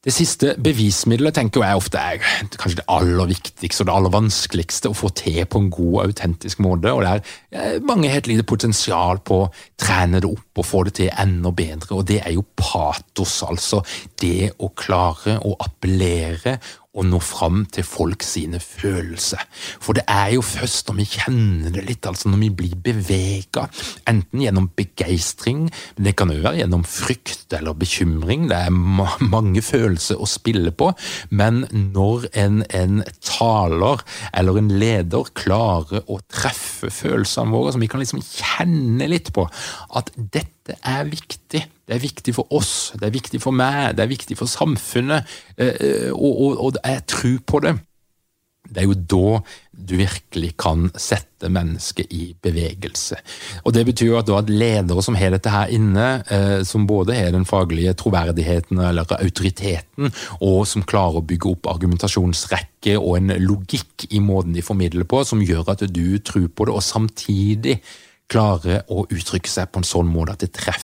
Det 0.00 0.14
siste 0.16 0.54
bevismiddelet 0.56 1.34
tenker 1.36 1.60
jeg 1.60 1.76
ofte 1.76 2.00
er 2.00 2.22
kanskje 2.56 2.78
det 2.78 2.86
aller 2.88 3.26
viktigste 3.28 3.82
og 3.84 3.88
det 3.90 3.96
aller 3.98 4.12
vanskeligste 4.14 4.88
å 4.88 4.96
få 4.96 5.10
til 5.12 5.42
på 5.44 5.60
en 5.60 5.68
god 5.68 5.90
og 5.90 6.04
autentisk 6.06 6.62
måte. 6.64 6.88
og 6.88 7.02
det 7.04 7.10
er 7.10 7.20
eh, 7.52 7.82
Mange 7.84 8.08
har 8.08 8.22
et 8.22 8.30
lite 8.30 8.46
potensial 8.48 9.20
på 9.20 9.42
å 9.42 9.50
trene 9.76 10.22
det 10.24 10.30
opp 10.30 10.49
og 10.60 10.68
få 10.68 10.84
det 10.88 10.96
til 11.00 11.10
enda 11.10 11.52
bedre, 11.56 11.96
og 11.96 12.06
det 12.10 12.20
er 12.20 12.36
jo 12.36 12.44
patos. 12.56 13.40
Altså 13.46 13.82
det 14.20 14.52
å 14.60 14.70
klare 14.76 15.38
å 15.40 15.56
appellere 15.64 16.58
å 16.90 17.04
nå 17.06 17.20
fram 17.22 17.62
til 17.70 17.84
folk 17.86 18.24
sine 18.26 18.58
følelser. 18.62 19.42
For 19.78 19.94
det 19.94 20.02
er 20.10 20.32
jo 20.34 20.42
først 20.42 20.88
når 20.88 20.96
vi 20.98 21.06
kjenner 21.12 21.74
det 21.76 21.84
litt, 21.86 22.06
altså 22.08 22.32
når 22.32 22.40
vi 22.42 22.48
blir 22.60 22.74
bevega, 22.82 23.68
enten 24.10 24.42
gjennom 24.42 24.66
begeistring, 24.74 25.68
men 25.70 26.08
det 26.08 26.16
kan 26.18 26.32
òg 26.34 26.42
være 26.42 26.64
gjennom 26.64 26.82
frykt 26.90 27.54
eller 27.54 27.78
bekymring, 27.78 28.48
det 28.50 28.58
er 28.66 28.74
ma 28.74 29.06
mange 29.22 29.62
følelser 29.62 30.18
å 30.18 30.26
spille 30.26 30.72
på, 30.74 30.90
men 31.30 31.62
når 31.94 32.26
en, 32.42 32.64
en 32.74 33.04
taler 33.22 34.02
eller 34.34 34.58
en 34.58 34.74
leder 34.82 35.30
klarer 35.38 36.02
å 36.10 36.18
treffe 36.26 36.90
følelsene 36.90 37.54
våre, 37.54 37.76
som 37.76 37.84
vi 37.84 37.90
kan 37.90 38.02
liksom 38.02 38.24
kjenne 38.24 39.06
litt 39.10 39.30
på 39.36 39.46
at 39.46 40.10
dette 40.18 40.49
det 40.66 40.76
er 40.86 41.04
viktig. 41.08 41.62
Det 41.90 41.96
er 41.96 42.02
viktig 42.02 42.34
for 42.36 42.50
oss, 42.54 42.92
det 42.94 43.08
er 43.08 43.14
viktig 43.14 43.40
for 43.42 43.56
meg, 43.56 43.96
det 43.98 44.04
er 44.04 44.12
viktig 44.12 44.36
for 44.38 44.50
samfunnet, 44.50 45.26
eh, 45.56 45.74
eh, 45.74 46.10
og, 46.14 46.42
og, 46.44 46.60
og 46.66 46.82
jeg 46.84 47.06
tror 47.10 47.38
på 47.46 47.62
det. 47.66 47.78
Det 48.70 48.82
er 48.82 48.86
jo 48.86 48.94
da 48.94 49.40
du 49.72 49.94
virkelig 49.98 50.50
kan 50.60 50.90
sette 51.00 51.48
mennesket 51.50 52.12
i 52.14 52.34
bevegelse. 52.44 53.16
Og 53.64 53.72
Det 53.74 53.82
betyr 53.88 54.12
jo 54.12 54.18
at, 54.20 54.30
at 54.30 54.52
ledere 54.52 55.02
som 55.02 55.16
har 55.18 55.32
dette 55.34 55.50
her 55.50 55.72
inne, 55.74 56.08
eh, 56.30 56.60
som 56.68 56.86
både 56.86 57.16
har 57.16 57.32
den 57.34 57.48
faglige 57.48 57.96
troverdigheten 57.98 58.78
eller 58.78 59.08
autoriteten, 59.18 60.12
og 60.38 60.68
som 60.68 60.84
klarer 60.86 61.18
å 61.18 61.26
bygge 61.26 61.50
opp 61.54 61.70
argumentasjonsrekke 61.72 62.98
og 63.00 63.16
en 63.18 63.34
logikk 63.40 64.06
i 64.10 64.22
måten 64.22 64.54
de 64.54 64.62
formidler 64.62 65.08
på, 65.08 65.24
som 65.24 65.42
gjør 65.42 65.72
at 65.74 65.88
du 65.90 66.20
tror 66.22 66.46
på 66.52 66.68
det, 66.68 66.76
og 66.76 66.86
samtidig 66.86 67.80
klarer 68.30 68.84
å 68.88 69.04
uttrykke 69.10 69.50
seg 69.50 69.70
på 69.72 69.80
en 69.80 69.86
sånn 69.86 70.08
måte 70.10 70.36
at 70.36 70.44
det 70.44 70.52
treffer. 70.56 70.86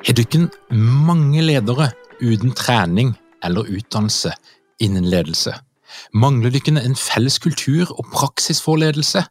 Har 0.00 0.16
dere 0.16 0.46
mange 0.74 1.42
ledere 1.44 1.90
uten 2.20 2.54
trening 2.56 3.12
eller 3.44 3.68
utdannelse 3.68 4.32
innen 4.82 5.06
ledelse? 5.10 5.52
Mangler 6.16 6.54
dere 6.54 6.82
en 6.82 6.96
felles 6.98 7.38
kultur 7.42 7.90
og 7.92 8.08
praksis 8.14 8.62
for 8.64 8.80
ledelse? 8.80 9.22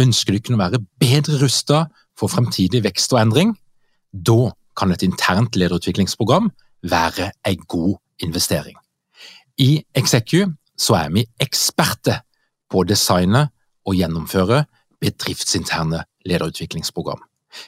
Ønsker 0.00 0.36
dere 0.36 0.56
å 0.56 0.62
være 0.62 0.82
bedre 1.00 1.40
rustet 1.42 1.92
for 2.18 2.32
fremtidig 2.32 2.84
vekst 2.86 3.12
og 3.12 3.20
endring? 3.24 3.52
Da 4.12 4.52
kan 4.78 4.94
et 4.94 5.04
internt 5.04 5.58
lederutviklingsprogram 5.58 6.52
være 6.88 7.32
en 7.44 7.66
god 7.68 7.98
investering. 8.22 8.78
I 9.58 9.82
Execu 9.98 10.46
så 10.78 10.94
er 10.94 11.10
vi 11.12 11.26
eksperter 11.42 12.22
på 12.68 12.82
å 12.82 12.88
designe 12.88 13.48
og 13.88 13.96
gjennomføre 13.96 14.64
bedriftsinterne 15.00 16.04
lederutviklingsprogram. 16.28 17.20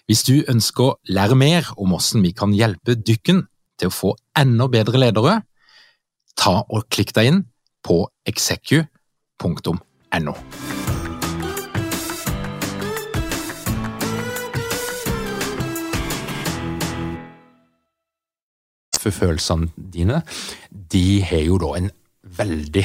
Hvis 0.06 0.24
du 0.28 0.42
ønsker 0.50 0.84
å 0.84 0.96
lære 1.08 1.38
mer 1.38 1.70
om 1.76 1.94
hvordan 1.94 2.26
vi 2.26 2.34
kan 2.36 2.52
hjelpe 2.56 2.98
dykken 2.98 3.46
til 3.80 3.88
å 3.88 3.94
få 3.94 4.14
enda 4.38 4.68
bedre 4.68 5.00
ledere, 5.00 5.40
ta 6.36 6.60
og 6.68 6.88
klikk 6.92 7.14
deg 7.16 7.32
inn 7.32 7.44
på 7.86 8.02
execu.no. 8.28 8.88
følelsene 19.10 19.70
dine, 19.74 20.20
de 20.70 21.22
har 21.24 21.40
jo 21.46 21.56
da 21.58 21.72
en 21.78 21.90
veldig 22.22 22.84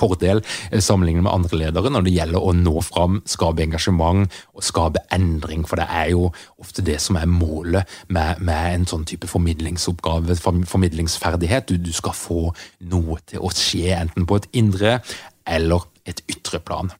fordel 0.00 0.42
sammenlignet 0.80 1.24
med 1.26 1.32
andre 1.32 1.60
ledere 1.64 1.92
når 1.92 2.06
det 2.06 2.14
gjelder 2.14 2.46
å 2.46 2.54
nå 2.56 2.80
fram, 2.84 3.20
skape 3.28 3.64
engasjement 3.64 4.40
og 4.54 4.64
skape 4.64 5.02
endring. 5.14 5.66
For 5.68 5.80
det 5.80 5.88
er 5.88 6.12
jo 6.14 6.30
ofte 6.60 6.84
det 6.86 6.98
som 7.02 7.18
er 7.20 7.30
målet 7.30 7.98
med, 8.08 8.40
med 8.40 8.74
en 8.74 8.88
sånn 8.90 9.06
type 9.08 9.28
formidlingsoppgave, 9.30 10.38
formidlingsferdighet. 10.40 11.70
Du, 11.70 11.90
du 11.90 11.92
skal 11.96 12.16
få 12.16 12.48
noe 12.92 13.20
til 13.30 13.44
å 13.44 13.52
skje, 13.54 13.92
enten 13.98 14.28
på 14.28 14.40
et 14.40 14.50
indre 14.62 14.98
eller 15.48 15.86
et 16.08 16.24
ytre 16.30 16.60
plan. 16.64 16.92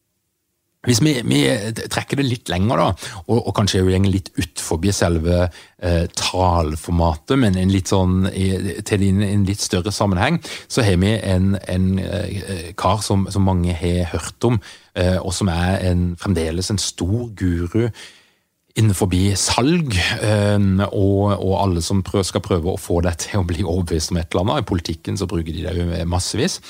Hvis 0.88 1.02
vi, 1.04 1.12
vi, 1.28 1.40
trekker 1.92 2.16
det 2.16 2.24
litt 2.24 2.48
lenger, 2.48 2.80
da, 2.80 3.16
og, 3.26 3.36
og 3.36 3.52
kanskje 3.58 3.82
går 3.84 4.06
litt 4.08 4.30
ut 4.38 4.62
forbi 4.64 4.94
selve 4.96 5.42
eh, 5.44 6.06
tallformatet, 6.16 7.36
men 7.42 7.58
en 7.60 7.72
litt 7.72 7.92
sånn, 7.92 8.22
i, 8.32 8.78
til 8.88 9.04
en, 9.10 9.20
en, 9.26 9.44
litt 9.44 9.60
større 9.60 9.92
sammenheng, 9.92 10.38
så 10.72 10.86
har 10.86 10.96
vi 11.02 11.12
en, 11.18 11.52
en 11.68 11.90
eh, 12.00 12.70
kar 12.80 13.04
som, 13.04 13.28
som, 13.28 13.44
mange 13.44 13.76
har 13.76 14.08
hørt 14.14 14.48
om, 14.48 14.56
eh, 14.96 15.18
og 15.20 15.36
som 15.36 15.52
er 15.52 15.84
en, 15.90 16.14
fremdeles 16.20 16.72
en 16.72 16.80
stor 16.80 17.28
guru 17.36 17.90
innenfor 18.78 19.10
salg, 19.38 19.96
ehm, 20.22 20.80
og, 20.92 21.34
og, 21.34 21.54
alle 21.62 21.82
som 21.82 22.02
prøver, 22.06 22.26
skal 22.26 22.44
prøve 22.44 22.72
å 22.72 22.80
få 22.80 23.00
deg 23.02 23.18
til 23.18 23.40
å 23.40 23.46
bli 23.46 23.64
overbevist 23.64 24.12
om 24.12 24.20
et 24.20 24.30
eller 24.30 24.44
annet. 24.44 24.62
I 24.62 24.70
politikken 24.70 25.18
så 25.18 25.28
bruker 25.30 25.52
de 25.52 25.66
det 25.66 25.74
jo 25.76 26.06
massevis. 26.10 26.60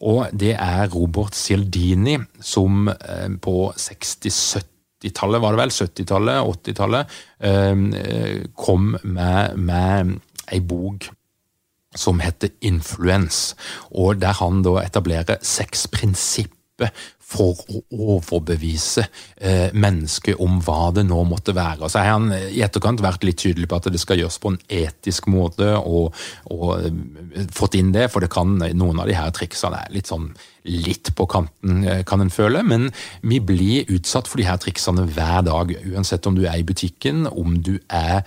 Og 0.00 0.26
det 0.32 0.54
er 0.56 0.90
Robert 0.94 1.36
Cialdini 1.36 2.18
som 2.40 2.88
ehm, 2.88 3.38
på 3.42 3.70
60-70-tallet, 3.76 5.42
var 5.42 5.56
det 5.56 5.62
vel, 5.64 5.76
70-tallet, 5.76 6.52
80-tallet, 6.56 7.16
ehm, 7.50 7.88
kom 8.56 8.94
med, 9.02 9.56
med 9.60 10.18
ei 10.50 10.60
bok 10.64 11.10
som 11.96 12.20
heter 12.22 12.52
Influence, 12.62 13.56
og 13.90 14.20
der 14.22 14.36
han 14.38 14.62
da 14.62 14.78
etablerer 14.84 15.40
seks 15.42 15.88
prinsipper 15.90 16.92
for 17.30 17.60
å 17.70 17.80
overbevise 18.16 19.04
eh, 19.36 19.70
mennesket 19.72 20.40
om 20.42 20.58
hva 20.66 20.90
det 20.94 21.04
nå 21.06 21.20
måtte 21.28 21.54
være. 21.56 21.88
Så 21.90 22.02
har 22.02 22.16
han 22.16 22.30
i 22.34 22.62
etterkant 22.64 23.02
vært 23.04 23.26
litt 23.26 23.38
tydelig 23.42 23.70
på 23.70 23.78
at 23.78 23.90
det 23.92 24.02
skal 24.02 24.18
gjøres 24.20 24.40
på 24.42 24.54
en 24.54 24.60
etisk 24.80 25.30
måte, 25.30 25.72
og, 25.78 26.16
og 26.50 26.72
eh, 26.80 27.46
fått 27.54 27.78
inn 27.78 27.94
det, 27.94 28.08
for 28.10 28.24
det 28.24 28.32
kan, 28.34 28.58
noen 28.58 29.02
av 29.02 29.10
de 29.10 29.18
her 29.18 29.30
triksene 29.36 29.84
er 29.84 29.94
litt 29.94 30.10
sånn 30.10 30.32
litt 30.68 31.14
på 31.16 31.26
kanten, 31.30 31.84
eh, 31.88 32.02
kan 32.04 32.20
en 32.20 32.30
føle, 32.30 32.62
men 32.62 32.90
vi 33.22 33.40
blir 33.40 33.88
utsatt 33.88 34.28
for 34.28 34.36
de 34.40 34.48
her 34.48 34.58
triksene 34.60 35.06
hver 35.08 35.42
dag. 35.46 35.72
Uansett 35.92 36.26
om 36.26 36.36
du 36.36 36.44
er 36.46 36.58
i 36.58 36.66
butikken, 36.66 37.26
om 37.26 37.62
du 37.62 37.78
er 37.88 38.20
eh, 38.20 38.24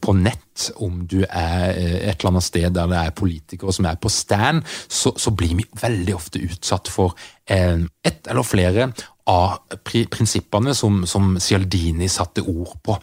på 0.00 0.14
nett, 0.18 0.70
om 0.82 1.04
du 1.08 1.20
er 1.24 1.70
eh, 1.70 1.96
et 2.10 2.18
eller 2.18 2.32
annet 2.32 2.46
sted 2.46 2.66
der 2.74 2.90
det 2.90 2.98
er 2.98 3.14
politikere 3.16 3.74
som 3.74 3.88
er 3.90 4.00
på 4.00 4.12
stand, 4.12 4.64
så, 4.88 5.14
så 5.16 5.32
blir 5.36 5.56
vi 5.58 5.68
veldig 5.80 6.16
ofte 6.16 6.42
utsatt 6.42 6.90
for 6.90 7.16
ett 7.50 8.28
eller 8.30 8.46
flere 8.46 8.84
av 9.26 9.56
prinsippene 9.82 10.70
som, 10.78 11.00
som 11.06 11.32
Cialdini 11.42 12.06
satte 12.08 12.44
ord 12.46 12.76
på. 12.86 12.94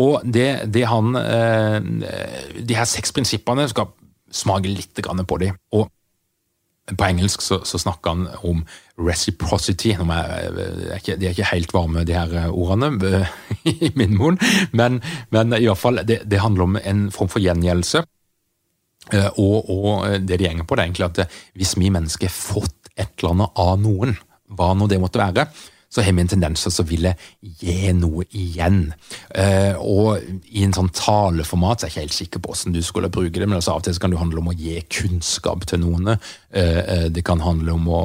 Og 0.00 0.24
det, 0.24 0.64
det 0.72 0.86
han 0.88 1.12
De 1.12 2.78
her 2.78 2.88
seks 2.88 3.12
prinsippene 3.12 3.66
skal 3.68 3.90
smake 4.32 4.72
litt 4.72 5.02
på 5.28 5.38
dem. 5.42 5.58
Og 5.76 5.90
på 6.90 7.06
engelsk 7.06 7.42
så, 7.42 7.60
så 7.64 7.78
snakker 7.78 8.10
han 8.10 8.24
om 8.42 8.64
reciprocity. 8.98 9.94
Er, 9.94 10.56
er 10.58 10.98
ikke, 10.98 11.16
de 11.16 11.28
er 11.28 11.36
ikke 11.36 11.50
helt 11.52 11.74
varme, 11.74 12.04
de 12.06 12.16
her 12.16 12.50
ordene, 12.50 13.22
i 13.70 13.92
min 13.98 14.16
munn, 14.18 14.40
men, 14.72 15.00
men 15.30 15.54
i 15.58 15.66
hvert 15.68 15.80
fall, 15.80 16.02
det, 16.06 16.22
det, 16.26 16.42
handler 16.42 16.66
om 16.66 16.80
en 16.82 17.06
form 17.14 17.30
for 17.32 17.42
gjengjeldelse. 17.44 18.02
Eh, 19.12 19.28
og, 19.38 19.70
og, 19.70 20.08
det 20.26 20.38
de 20.38 20.48
gjenger 20.48 20.66
på, 20.66 20.76
det 20.76 20.82
er 20.82 20.90
egentlig 20.90 21.10
at 21.10 21.38
hvis 21.58 21.76
vi 21.78 21.92
mennesker 21.94 22.30
har 22.30 22.34
fått 22.34 22.92
et 22.96 23.14
eller 23.18 23.36
annet 23.36 23.62
av 23.62 23.78
noen, 23.80 24.16
hva 24.52 24.72
nå 24.76 24.90
det 24.90 25.00
måtte 25.00 25.22
være, 25.22 25.46
så 25.92 26.00
har 26.00 26.14
vi 26.16 26.22
en 26.24 26.30
tendens 26.30 26.62
til 26.64 26.72
å 26.72 26.88
ville 26.88 27.10
gi 27.60 27.92
noe 27.92 28.24
igjen. 28.32 28.86
Og 29.84 30.22
i 30.48 30.62
en 30.64 30.72
sånn 30.72 30.88
taleformat 30.96 31.82
så 31.82 31.86
er 31.86 31.90
jeg 31.90 31.92
ikke 31.92 32.04
helt 32.06 32.16
sikker 32.16 32.42
på 32.42 32.54
hvordan 32.54 32.76
du 32.76 32.80
skulle 32.86 33.10
bruke 33.12 33.36
det, 33.36 33.44
men 33.44 33.58
altså 33.58 33.74
av 33.74 33.82
og 33.82 33.88
til 33.88 34.00
kan 34.00 34.14
det 34.14 34.20
handle 34.22 34.40
om 34.40 34.48
å 34.52 34.56
gi 34.56 34.78
kunnskap 34.88 35.66
til 35.68 35.82
noen. 35.84 36.14
Uh, 36.52 37.08
det 37.12 37.24
kan 37.24 37.40
handle 37.40 37.72
om 37.72 37.88
å 37.88 38.02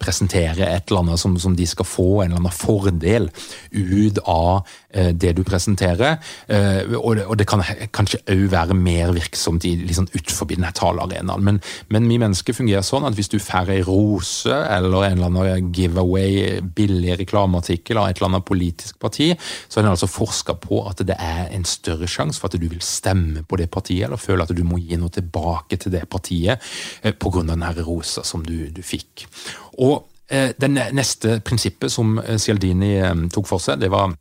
presentere 0.00 0.68
et 0.68 0.90
eller 0.90 1.02
annet 1.02 1.22
som, 1.22 1.34
som 1.40 1.56
de 1.58 1.66
skal 1.66 1.88
få 1.88 2.08
en 2.22 2.30
eller 2.30 2.42
annen 2.42 2.54
fordel 2.54 3.28
ut 3.72 4.20
av 4.22 4.62
uh, 4.62 5.10
det 5.10 5.34
du 5.36 5.42
presenterer. 5.46 6.20
Og 6.52 7.16
det, 7.16 7.24
og, 7.26 7.36
det, 7.38 7.46
kan 7.48 7.62
kanskje 7.94 8.20
òg 8.30 8.44
være 8.52 8.76
mer 8.76 9.12
virksomt 9.16 9.64
i, 9.68 9.74
liksom 9.82 10.06
utenfor 10.12 10.48
denne 10.50 10.70
talearenaen. 10.76 11.44
Men, 11.44 11.60
men 11.92 12.08
vi 12.10 12.18
mennesker 12.22 12.56
fungerer 12.56 12.84
sånn 12.86 13.06
at 13.08 13.16
hvis 13.18 13.30
du 13.32 13.38
får 13.42 13.72
ei 13.74 13.80
rose 13.86 14.52
eller 14.52 15.08
en 15.08 15.18
eller 15.18 15.30
annen 15.30 15.72
giveaway 15.74 16.60
billig 16.62 17.16
reklameartikkel 17.20 17.98
av 17.98 18.10
et 18.10 18.20
eller 18.20 18.32
annet 18.32 18.46
politisk 18.48 18.98
parti, 19.02 19.32
så 19.68 19.80
har 19.80 19.86
en 19.86 19.94
altså 19.94 20.10
forska 20.10 20.56
på 20.62 20.82
at 20.88 21.02
det 21.06 21.16
er 21.18 21.50
en 21.54 21.66
større 21.68 22.08
sjanse 22.10 22.40
for 22.40 22.50
at 22.50 22.60
du 22.60 22.68
vil 22.68 22.82
stemme 22.84 23.44
på 23.48 23.58
det 23.60 23.68
partiet, 23.72 24.06
eller 24.06 24.20
føle 24.20 24.46
at 24.46 24.54
du 24.54 24.62
må 24.66 24.80
gi 24.82 24.98
noe 25.00 25.12
tilbake 25.12 25.78
til 25.80 25.94
det 25.94 26.04
partiet 26.12 26.62
eh, 27.02 27.14
pga. 27.14 27.44
den 27.48 27.64
her 27.72 27.86
rosa 27.86 28.24
som 28.26 28.44
du, 28.46 28.68
du 28.70 28.82
fikk. 28.84 29.26
Og 29.82 30.04
eh, 30.30 30.52
det 30.58 30.70
neste 30.72 31.40
prinsippet 31.44 31.92
som 31.92 32.18
eh, 32.22 32.38
Cialdini 32.40 32.94
tok 33.32 33.48
for 33.48 33.62
seg, 33.62 33.80
det 33.82 33.92
var 33.92 34.14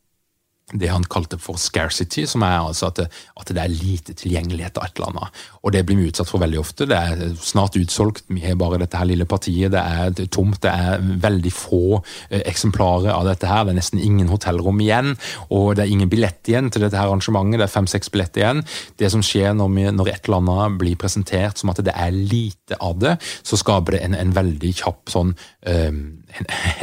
det 0.73 0.91
han 0.91 1.05
kalte 1.12 1.39
for 1.41 1.60
scarcity, 1.60 2.25
som 2.29 2.43
er 2.47 2.60
altså 2.60 2.89
at 2.91 3.01
det, 3.01 3.07
at 3.39 3.51
det, 3.51 3.62
er 3.62 3.73
lite 3.73 4.15
tilgjengelighet 4.17 4.77
av 4.79 4.88
et 4.88 4.99
eller 4.99 5.12
annet. 5.12 5.41
Og 5.62 5.73
det 5.75 5.84
blir 5.88 5.99
vi 5.99 6.10
utsatt 6.10 6.29
for 6.29 6.41
veldig 6.43 6.60
ofte. 6.62 6.88
Det 6.89 6.97
er 6.97 7.36
snart 7.41 7.77
utsolgt, 7.79 8.23
vi 8.31 8.43
har 8.45 8.57
bare 8.60 8.79
dette 8.81 8.99
her 8.99 9.10
lille 9.10 9.27
partiet, 9.29 9.73
det 9.73 9.81
er 9.81 10.31
tomt, 10.31 10.62
det 10.63 10.71
er 10.71 11.03
veldig 11.23 11.53
få 11.55 11.84
eh, 12.29 12.43
eksemplarer 12.49 13.12
av 13.13 13.27
dette 13.27 13.49
her. 13.49 13.65
Det 13.67 13.75
er 13.75 13.79
nesten 13.81 14.01
ingen 14.01 14.31
hotellrom 14.31 14.79
igjen, 14.84 15.15
og 15.49 15.75
det 15.77 15.86
er 15.86 15.93
ingen 15.93 16.12
billett 16.12 16.51
igjen 16.51 16.71
til 16.71 16.86
dette 16.86 16.99
her 16.99 17.10
arrangementet. 17.10 17.60
Det 17.62 17.67
er 17.67 17.75
fem-seks 17.75 18.12
billetter 18.13 18.43
igjen. 18.43 18.63
Det 18.99 19.12
som 19.13 19.25
skjer 19.25 19.55
når, 19.57 19.75
vi, 19.75 19.88
når, 19.97 20.13
et 20.13 20.29
eller 20.29 20.41
annet 20.41 20.79
blir 20.81 20.99
presentert 20.99 21.62
som 21.62 21.73
at 21.73 21.84
det 21.86 21.95
er 21.95 22.15
lite 22.15 22.79
av 22.81 22.99
det, 23.01 23.17
så 23.43 23.60
skaper 23.60 23.97
det 23.97 24.03
en, 24.05 24.17
en 24.17 24.36
veldig 24.36 24.73
kjapp 24.81 25.12
sånn 25.12 25.34
um, 25.67 26.01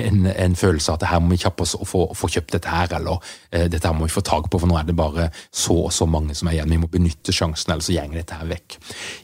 en, 0.03 0.27
en, 0.27 0.57
følelse 0.59 0.92
av 0.92 0.98
at 0.98 1.09
her 1.12 1.22
må 1.22 1.33
vi 1.33 1.40
kjappe 1.42 1.64
oss 1.64 1.74
og 1.79 1.87
få, 1.88 2.03
få, 2.18 2.31
kjøpt 2.35 2.57
dette 2.57 2.72
her, 2.72 2.92
eller 2.98 3.20
uh, 3.22 3.66
dette 3.79 3.88
her 3.88 3.97
må 3.97 4.09
vi 4.09 4.12
få 4.12 4.25
tak 4.27 4.51
på, 4.51 4.61
for 4.61 4.71
nå 4.71 4.77
er 4.81 4.91
det 4.91 4.99
bare 4.99 5.31
så 5.49 5.79
og 5.87 5.95
så 5.95 6.09
mange 6.11 6.37
som 6.37 6.51
er 6.51 6.59
igjen. 6.59 6.75
Vi 6.75 6.83
må 6.83 6.91
benytte 6.93 7.35
sjansen, 7.35 7.73
ellers 7.73 7.88
så 7.88 7.97
går 7.97 8.21
dette 8.21 8.38
her 8.38 8.53
vekk. 8.53 8.79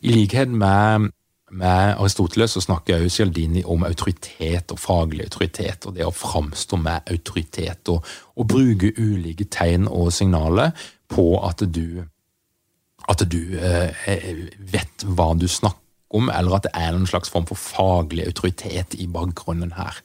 I 0.06 0.16
likhet 0.16 0.54
med 0.54 1.10
med 1.54 1.94
Aristoteles 2.00 2.56
så 2.56 2.60
snakker 2.64 3.04
også 3.04 3.20
Cialdini 3.20 3.62
om 3.64 3.84
autoritet 3.86 4.72
og 4.74 4.80
faglig 4.80 5.28
autoritet, 5.28 5.86
og 5.86 5.94
det 5.94 6.06
å 6.06 6.14
framstå 6.14 6.78
med 6.82 7.12
autoritet 7.12 7.90
og, 7.92 8.06
og 8.34 8.48
bruke 8.50 8.90
ulike 8.98 9.46
tegn 9.52 9.86
og 9.86 10.12
signaler 10.12 10.74
på 11.12 11.28
at 11.46 11.62
du, 11.70 12.02
at 13.08 13.24
du 13.30 13.40
eh, 13.60 14.10
vet 14.58 15.06
hva 15.06 15.32
du 15.38 15.46
snakker 15.46 15.82
om, 16.14 16.30
eller 16.30 16.58
at 16.58 16.66
det 16.66 16.74
er 16.78 16.94
noen 16.94 17.10
slags 17.10 17.30
form 17.30 17.46
for 17.46 17.60
faglig 17.60 18.26
autoritet 18.26 18.96
i 18.98 19.06
bakgrunnen 19.10 19.76
her. 19.78 20.00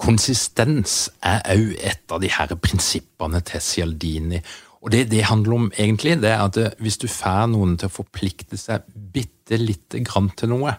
Konsistens 0.00 1.08
er 1.22 1.42
òg 1.54 1.74
et 1.78 2.12
av 2.12 2.22
de 2.22 2.30
her 2.32 2.54
prinsippene 2.58 3.40
til 3.46 3.62
Cialdini. 3.62 4.40
Og 4.84 4.92
det 4.92 5.06
det 5.12 5.24
handler 5.30 5.54
om, 5.56 5.68
egentlig, 5.78 6.18
det 6.20 6.32
er 6.34 6.42
at 6.44 6.58
hvis 6.82 6.98
du 7.00 7.06
får 7.08 7.46
noen 7.52 7.78
til 7.80 7.88
å 7.88 7.94
forplikte 7.94 8.58
seg 8.60 8.84
bitte 9.14 9.56
lite 9.60 10.02
grann 10.04 10.28
til 10.36 10.52
noe, 10.52 10.74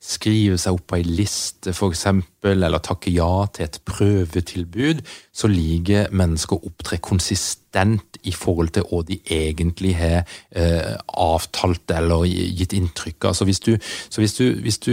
skrive 0.00 0.56
seg 0.56 0.78
opp 0.78 0.86
på 0.88 0.96
ei 0.96 1.04
liste 1.04 1.74
f.eks., 1.74 2.06
eller 2.48 2.80
takke 2.80 3.12
ja 3.12 3.44
til 3.52 3.66
et 3.66 3.76
prøvetilbud, 3.84 5.02
så 5.28 5.48
liker 5.50 6.08
mennesker 6.16 6.56
å 6.56 6.70
opptre 6.70 6.96
konsistent 7.04 8.16
i 8.24 8.32
forhold 8.32 8.72
til 8.72 8.86
hva 8.88 9.02
de 9.04 9.18
egentlig 9.28 9.92
har 9.98 10.24
eh, 10.56 10.96
avtalt 11.20 11.92
eller 11.92 12.24
gitt 12.24 12.72
inntrykk 12.78 13.28
av. 13.28 13.36
Så, 13.36 13.44
hvis 13.44 13.60
du, 13.60 13.74
så 14.08 14.24
hvis, 14.24 14.38
du, 14.40 14.46
hvis 14.64 14.80
du 14.80 14.92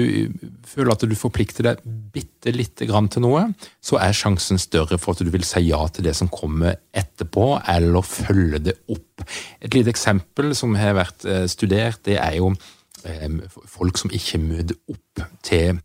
føler 0.68 0.92
at 0.92 1.08
du 1.08 1.16
forplikter 1.16 1.70
deg 1.70 1.88
bitte 2.14 2.52
lite 2.52 2.90
grann 2.92 3.08
til 3.08 3.24
noe, 3.24 3.48
så 3.80 4.02
er 4.04 4.16
sjansen 4.16 4.60
større 4.60 5.00
for 5.00 5.16
at 5.16 5.24
du 5.24 5.32
vil 5.32 5.48
si 5.48 5.70
ja 5.70 5.86
til 5.88 6.10
det 6.10 6.18
som 6.20 6.28
kommer 6.28 6.82
etterpå, 6.92 7.54
eller 7.64 8.04
følge 8.04 8.60
det 8.70 8.80
opp. 8.92 9.24
Et 9.64 9.72
lite 9.72 9.96
eksempel 9.96 10.52
som 10.56 10.76
har 10.76 11.00
vært 11.00 11.24
eh, 11.24 11.46
studert, 11.48 12.04
det 12.04 12.20
er 12.20 12.42
jo 12.42 12.58
folk 13.66 14.00
som 14.00 14.14
ikke 14.14 14.42
møter 14.42 14.78
opp 14.92 15.26
til 15.46 15.80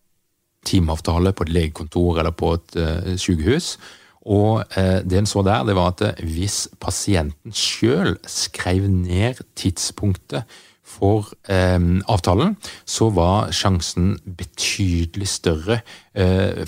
timeavtale 0.66 1.32
på 1.34 1.46
et 1.46 1.52
legekontor 1.52 2.22
eller 2.22 2.34
på 2.34 2.54
et 2.56 2.76
uh, 2.78 3.14
sykehus. 3.18 3.76
Og 4.22 4.62
uh, 4.76 4.98
det 5.02 5.18
en 5.18 5.26
så 5.26 5.42
der, 5.42 5.64
det 5.66 5.74
var 5.78 5.94
at 5.94 6.20
hvis 6.22 6.68
pasienten 6.80 7.54
sjøl 7.56 8.14
skrev 8.26 8.86
ned 8.90 9.42
tidspunktet 9.58 10.46
for 10.92 11.30
eh, 11.48 11.78
avtalen, 12.10 12.56
så 12.84 13.08
var 13.14 13.52
sjansen 13.54 14.16
betydelig 14.26 15.28
større 15.30 15.80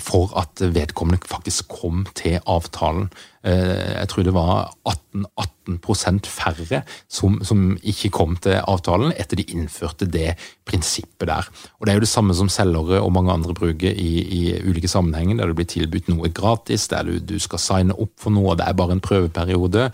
for 0.01 0.31
at 0.39 0.61
vedkommende 0.73 1.21
faktisk 1.29 1.67
kom 1.69 2.05
til 2.17 2.39
avtalen. 2.49 3.11
Jeg 3.45 4.07
tror 4.09 4.25
det 4.25 4.33
var 4.33 4.71
18, 4.89 5.27
18% 5.65 6.25
færre 6.29 6.81
som, 7.07 7.37
som, 7.45 7.75
ikke 7.83 8.09
kom 8.13 8.35
til 8.41 8.57
avtalen 8.57 9.13
etter 9.17 9.37
de 9.37 9.45
innførte 9.53 10.07
det 10.09 10.33
prinsippet 10.65 11.27
der. 11.29 11.49
Og 11.79 11.85
Det 11.85 11.93
er 11.93 11.99
jo 11.99 12.05
det 12.05 12.09
samme 12.09 12.33
som 12.33 12.49
selgere 12.49 13.01
og 13.01 13.13
mange 13.13 13.31
andre 13.31 13.53
bruker 13.53 13.91
i, 13.91 14.11
i 14.25 14.41
ulike 14.65 14.89
sammenhenger, 14.89 15.37
der 15.37 15.51
det 15.51 15.57
blir 15.59 15.69
tilbudt 15.69 16.09
noe 16.09 16.31
gratis, 16.33 16.87
der 16.89 17.05
du, 17.05 17.19
du, 17.19 17.37
skal 17.39 17.61
signe 17.61 17.93
opp 17.93 18.15
for 18.17 18.33
noe, 18.33 18.53
og 18.53 18.57
det 18.57 18.65
er 18.67 18.77
bare 18.77 18.97
en 18.97 19.03
prøveperiode, 19.03 19.91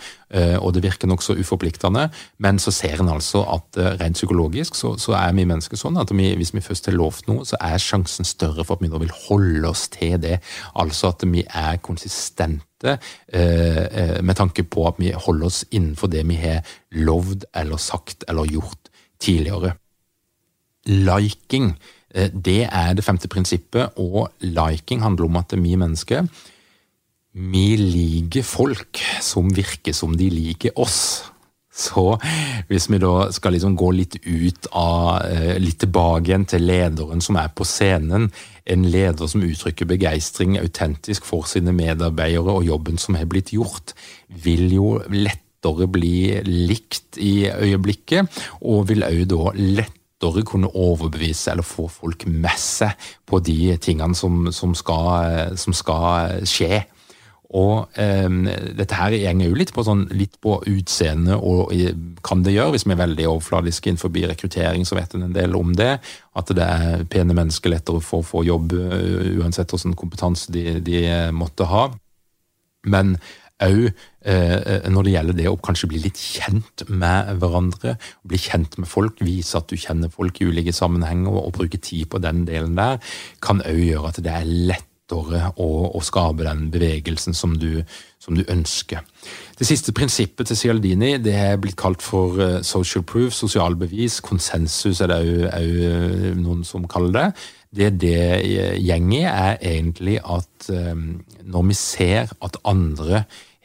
og 0.63 0.73
det 0.73 0.83
virker 0.85 1.11
nokså 1.11 1.35
uforpliktende. 1.35 2.07
Men 2.39 2.59
så 2.59 2.71
ser 2.71 3.03
en 3.03 3.11
altså 3.11 3.43
at 3.51 3.81
rent 3.99 4.15
psykologisk 4.15 4.79
så, 4.79 4.95
så 4.95 5.17
er 5.19 5.35
vi 5.35 5.47
mennesker 5.47 5.79
sånn 5.79 5.99
at 5.99 6.13
vi, 6.15 6.31
hvis 6.39 6.53
vi 6.55 6.63
først 6.63 6.87
har 6.87 6.95
lovt 6.95 7.27
noe, 7.27 7.43
så 7.47 7.59
er 7.59 7.81
sjansen 7.83 8.27
større 8.27 8.63
for 8.63 8.79
at 8.79 8.85
vi 8.85 8.91
da 8.91 9.01
vil 9.01 9.11
holde 9.27 9.40
oss 9.69 9.87
til 9.93 10.17
det. 10.21 10.39
Altså 10.75 11.11
at 11.11 11.25
vi 11.27 11.43
er 11.47 11.81
konsistente 11.83 12.97
eh, 13.33 14.19
med 14.21 14.35
tanke 14.37 14.63
på 14.63 14.87
at 14.89 15.01
vi 15.01 15.11
holder 15.11 15.49
oss 15.51 15.63
innenfor 15.71 16.11
det 16.11 16.25
vi 16.29 16.39
har 16.41 16.61
lovd 16.91 17.47
eller 17.55 17.81
sagt 17.81 18.25
eller 18.27 18.49
gjort 18.49 18.91
tidligere. 19.21 19.75
Liking, 20.85 21.75
det 22.33 22.63
er 22.65 22.95
det 22.97 23.05
femte 23.05 23.29
prinsippet, 23.29 23.93
og 24.01 24.31
liking 24.41 25.03
handler 25.03 25.29
om 25.29 25.37
at 25.37 25.53
vi 25.55 25.75
mennesker 25.77 26.25
vi 27.31 27.77
liker 27.79 28.43
folk 28.43 28.99
som 29.23 29.47
virker 29.55 29.95
som 29.95 30.17
de 30.19 30.27
liker 30.27 30.75
oss. 30.75 31.30
Så 31.71 32.17
hvis 32.67 32.89
vi 32.91 32.99
da 32.99 33.29
skal 33.31 33.55
liksom 33.55 33.77
gå 33.79 33.91
litt 33.95 34.17
ut 34.25 34.67
av 34.75 35.23
eh, 35.23 35.55
Litt 35.61 35.79
tilbake 35.85 36.27
igjen 36.27 36.47
til 36.49 36.65
lederen 36.67 37.23
som 37.23 37.39
er 37.39 37.51
på 37.55 37.63
scenen. 37.67 38.27
En 38.67 38.83
leder 38.91 39.29
som 39.31 39.43
uttrykker 39.45 39.87
begeistring 39.89 40.57
autentisk 40.59 41.25
for 41.27 41.47
sine 41.49 41.73
medarbeidere 41.75 42.57
og 42.59 42.67
jobben 42.67 42.99
som 43.01 43.15
har 43.17 43.29
blitt 43.31 43.53
gjort, 43.55 43.95
vil 44.43 44.67
jo 44.75 44.89
lettere 45.07 45.87
bli 45.91 46.41
likt 46.45 47.17
i 47.21 47.47
øyeblikket, 47.49 48.29
og 48.61 48.89
vil 48.91 49.07
òg 49.07 49.23
da 49.31 49.55
lettere 49.55 50.45
kunne 50.45 50.69
overbevise 50.77 51.55
eller 51.55 51.65
få 51.65 51.87
folk 51.89 52.27
med 52.29 52.59
seg 52.61 52.93
på 53.25 53.41
de 53.41 53.77
tingene 53.81 54.17
som, 54.17 54.51
som, 54.53 54.75
skal, 54.77 55.57
som 55.57 55.73
skal 55.73 56.45
skje. 56.45 56.83
Og 57.57 57.99
eh, 57.99 58.27
dette 58.77 58.95
her 58.95 59.15
gjenger 59.17 59.49
jo 59.49 59.57
litt 59.59 59.73
på, 59.75 59.83
sånn, 59.83 60.05
litt 60.15 60.37
på 60.43 60.55
utseende, 60.71 61.35
og 61.35 61.73
kan 62.23 62.45
det 62.45 62.55
gjøre, 62.55 62.75
hvis 62.77 62.85
vi 62.87 62.95
er 62.95 63.01
veldig 63.01 63.27
overfladiske 63.33 63.91
innenfor 63.91 64.13
rekruttering, 64.31 64.85
så 64.87 64.95
vet 64.95 65.17
en 65.17 65.27
en 65.27 65.35
del 65.35 65.57
om 65.59 65.73
det. 65.75 65.97
At 66.37 66.53
det 66.55 66.63
er 66.63 67.03
pene 67.11 67.35
mennesker 67.35 67.73
lettere 67.73 67.99
for 67.99 68.23
å 68.23 68.29
få 68.29 68.45
jobb, 68.47 68.73
uansett 69.41 69.73
hvilken 69.73 69.97
kompetanse 69.99 70.51
de, 70.51 70.79
de, 70.79 71.03
måtte 71.35 71.67
ha. 71.67 71.89
Men 72.87 73.17
òg 73.61 73.91
eh, 74.25 74.87
når 74.89 75.05
det 75.05 75.13
gjelder 75.15 75.37
det 75.37 75.49
å 75.51 75.59
kanskje 75.61 75.89
bli 75.91 75.99
litt 76.05 76.17
kjent 76.17 76.85
med 76.89 77.35
hverandre, 77.41 77.97
bli 78.27 78.39
kjent 78.41 78.79
med 78.81 78.89
folk, 78.89 79.21
vise 79.21 79.59
at 79.59 79.69
du 79.69 79.77
kjenner 79.77 80.09
folk 80.13 80.39
i 80.41 80.47
ulike 80.49 80.73
sammenhenger, 80.73 81.29
og, 81.29 81.49
og 81.49 81.57
bruke 81.59 81.81
tid 81.81 82.07
på 82.09 82.21
den 82.23 82.45
delen 82.47 82.79
der, 82.79 83.01
kan 83.43 83.61
òg 83.67 83.83
gjøre 83.83 84.13
at 84.13 84.23
det 84.23 84.33
er 84.39 84.55
lett 84.71 84.87
lettere 85.11 85.51
å, 85.57 85.69
å 85.95 86.01
skape 86.01 86.45
den 86.45 86.69
bevegelsen 86.71 87.33
som 87.33 87.57
du, 87.59 87.83
som 88.19 88.35
du, 88.35 88.43
ønsker. 88.47 89.01
Det 89.57 89.67
siste 89.67 89.93
prinsippet 89.93 90.47
til 90.47 90.57
Cialdini 90.57 91.17
det 91.19 91.35
er 91.35 91.59
blitt 91.61 91.77
kalt 91.77 92.01
for 92.01 92.39
uh, 92.39 92.61
social 92.61 93.03
proof, 93.03 93.33
sosial 93.33 93.75
bevis. 93.75 94.21
Konsensus 94.21 95.01
er 95.01 95.11
det 95.11 95.19
òg 95.21 95.45
uh, 95.45 96.31
noen 96.39 96.63
som 96.63 96.87
kaller 96.87 97.11
det. 97.11 97.27
Det 97.71 97.91
det 98.01 98.77
gjenger, 98.83 99.29
er 99.31 99.61
egentlig 99.63 100.17
at 100.19 100.67
når 101.47 101.69
vi 101.69 101.75
ser 101.79 102.33
at 102.43 102.57
andre 102.67 103.21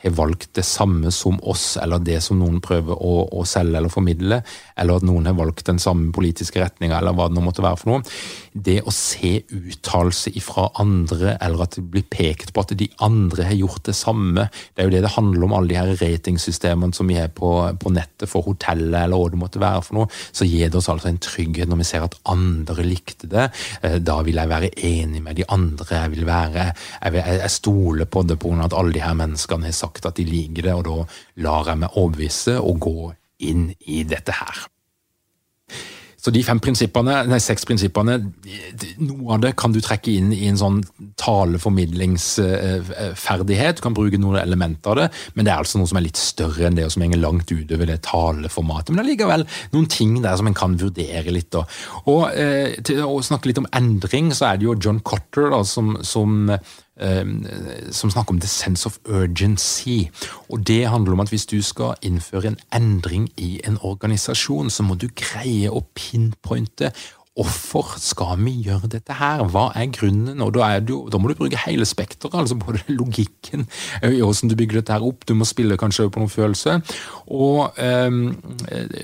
har 0.06 0.14
valgt 0.14 0.52
det 0.54 0.64
samme 0.64 1.10
som 1.10 1.38
oss, 1.42 1.76
eller 1.82 2.02
det 2.04 2.20
som 2.22 2.38
noen 2.38 2.60
prøver 2.62 2.94
å, 2.94 3.14
å 3.32 3.44
selge 3.48 3.80
eller 3.80 3.92
formidle, 3.92 4.42
eller 4.76 5.00
at 5.00 5.06
noen 5.08 5.26
har 5.26 5.36
valgt 5.38 5.66
den 5.66 5.80
samme 5.82 6.12
politiske 6.14 6.60
retninga, 6.62 6.98
eller 7.00 7.16
hva 7.16 7.26
det 7.30 7.38
nå 7.38 7.44
måtte 7.46 7.64
være 7.64 7.80
for 7.80 7.94
noe. 7.94 8.16
Det 8.56 8.78
å 8.88 8.92
se 8.94 9.42
uttalelse 9.52 10.32
fra 10.40 10.70
andre, 10.80 11.34
eller 11.44 11.66
at 11.66 11.76
det 11.76 11.84
blir 11.92 12.06
pekt 12.08 12.54
på 12.54 12.62
at 12.64 12.72
de 12.78 12.88
andre 13.04 13.44
har 13.50 13.58
gjort 13.58 13.84
det 13.88 13.96
samme, 13.98 14.46
det 14.72 14.82
er 14.82 14.88
jo 14.88 14.94
det 14.94 15.02
det 15.04 15.12
handler 15.16 15.44
om, 15.44 15.54
alle 15.56 15.72
de 15.72 15.78
her 15.78 15.92
ratingsystemene 16.00 16.96
som 16.96 17.10
vi 17.10 17.18
har 17.18 17.28
på, 17.36 17.50
på 17.82 17.92
nettet 17.92 18.30
for 18.30 18.46
hotellet, 18.46 18.96
eller 19.02 19.20
hva 19.20 19.32
det 19.32 19.40
måtte 19.40 19.62
være 19.62 19.82
for 19.84 19.98
noe, 19.98 20.10
så 20.32 20.48
gir 20.48 20.70
det 20.70 20.80
oss 20.80 20.90
altså 20.92 21.10
en 21.10 21.20
trygghet 21.22 21.70
når 21.70 21.82
vi 21.82 21.88
ser 21.90 22.06
at 22.06 22.16
andre 22.32 22.86
likte 22.86 23.30
det. 23.30 23.48
Eh, 23.82 23.98
da 24.00 24.20
vil 24.26 24.40
jeg 24.40 24.52
være 24.52 24.72
enig 24.88 25.22
med 25.24 25.40
de 25.40 25.48
andre, 25.52 25.88
jeg 25.90 26.14
vil 26.14 26.28
være, 26.28 26.70
jeg, 26.72 27.16
vil, 27.16 27.32
jeg 27.42 27.54
stoler 27.58 28.08
på 28.08 28.24
det 28.26 28.40
av 28.46 28.64
at 28.68 28.78
alle 28.78 28.94
de 28.94 29.04
her 29.04 29.18
menneskene 29.18 29.68
har 29.68 29.76
sagt 29.76 30.08
at 30.08 30.16
de 30.16 30.26
liker 30.28 30.68
det, 30.68 30.74
og 30.74 30.86
da 30.88 31.44
lar 31.46 31.72
jeg 31.72 31.82
meg 31.82 32.00
overbevise 32.00 32.58
og 32.60 32.80
gå 32.86 33.12
inn 33.46 33.68
i 33.84 34.02
dette 34.08 34.32
her. 34.32 34.64
Så 36.26 36.32
de 36.34 36.40
fem 36.42 36.58
prinsippene, 36.58 37.20
nei, 37.30 37.36
seks 37.38 37.62
prinsippene, 37.68 38.16
noe 38.98 39.34
av 39.36 39.42
det 39.44 39.52
kan 39.60 39.70
du 39.70 39.78
trekke 39.84 40.10
inn 40.18 40.32
i 40.34 40.48
en 40.50 40.58
sånn 40.58 40.80
taleformidlingsferdighet. 41.22 43.78
Du 43.78 43.82
kan 43.84 43.94
bruke 43.94 44.18
noen 44.18 44.34
elementer 44.40 44.90
av 44.90 44.96
det, 44.98 45.06
men 45.36 45.46
det 45.46 45.52
er 45.54 45.62
altså 45.62 45.78
noe 45.78 45.86
som 45.86 45.98
er 46.00 46.06
litt 46.08 46.18
større 46.18 46.66
enn 46.66 46.74
det, 46.74 46.82
og 46.88 46.92
som 46.96 47.04
henger 47.06 47.22
langt 47.22 47.46
utover 47.52 47.86
det 47.86 48.02
taleformatet. 48.08 48.90
Men 48.90 48.98
det 48.98 49.04
er 49.04 49.12
likevel 49.12 49.46
noen 49.76 49.88
ting 49.92 50.12
der 50.24 50.34
som 50.40 50.48
en 50.50 50.58
kan 50.58 50.74
vurdere 50.80 51.30
litt. 51.30 51.50
Da. 51.54 51.62
Og 52.10 52.22
eh, 52.34 52.74
Til 52.86 52.98
å 53.06 53.22
snakke 53.22 53.48
litt 53.52 53.62
om 53.62 53.70
endring, 53.76 54.32
så 54.34 54.46
er 54.50 54.54
det 54.58 54.66
jo 54.66 54.80
John 54.82 55.00
Cotter 55.06 55.46
da, 55.54 55.60
som, 55.62 56.02
som 56.02 56.50
som 56.96 58.10
snakker 58.10 58.32
om 58.32 58.40
the 58.40 58.48
sense 58.48 58.86
of 58.88 58.98
urgency. 59.04 60.08
Og 60.48 60.66
Det 60.66 60.88
handler 60.88 61.12
om 61.12 61.20
at 61.20 61.28
hvis 61.28 61.46
du 61.46 61.62
skal 61.62 61.94
innføre 62.02 62.46
en 62.46 62.58
endring 62.72 63.28
i 63.36 63.60
en 63.64 63.78
organisasjon, 63.82 64.70
så 64.70 64.82
må 64.82 64.94
du 64.94 65.08
greie 65.12 65.70
å 65.70 65.84
pinpointe 65.94 66.92
Hvorfor 67.36 67.98
skal 68.00 68.38
vi 68.40 68.54
gjøre 68.64 68.88
dette 68.88 69.12
her? 69.12 69.42
Hva 69.52 69.66
er 69.76 69.90
grunnen? 69.92 70.40
Og 70.40 70.54
Da, 70.54 70.78
du, 70.80 70.94
da 71.12 71.18
må 71.20 71.28
du 71.28 71.34
bruke 71.36 71.58
hele 71.66 71.84
spekteret, 71.84 72.32
altså 72.32 72.56
både 72.56 72.80
logikken 72.88 73.66
i 74.02 74.22
hvordan 74.22 74.48
du 74.48 74.56
bygger 74.56 74.80
dette 74.80 74.96
her 74.96 75.04
opp, 75.04 75.26
du 75.28 75.34
må 75.36 75.44
spille 75.44 75.76
kanskje 75.76 76.08
på 76.08 76.22
noen 76.22 76.32
følelse, 76.32 76.78
og 77.26 77.76
um, 77.76 78.22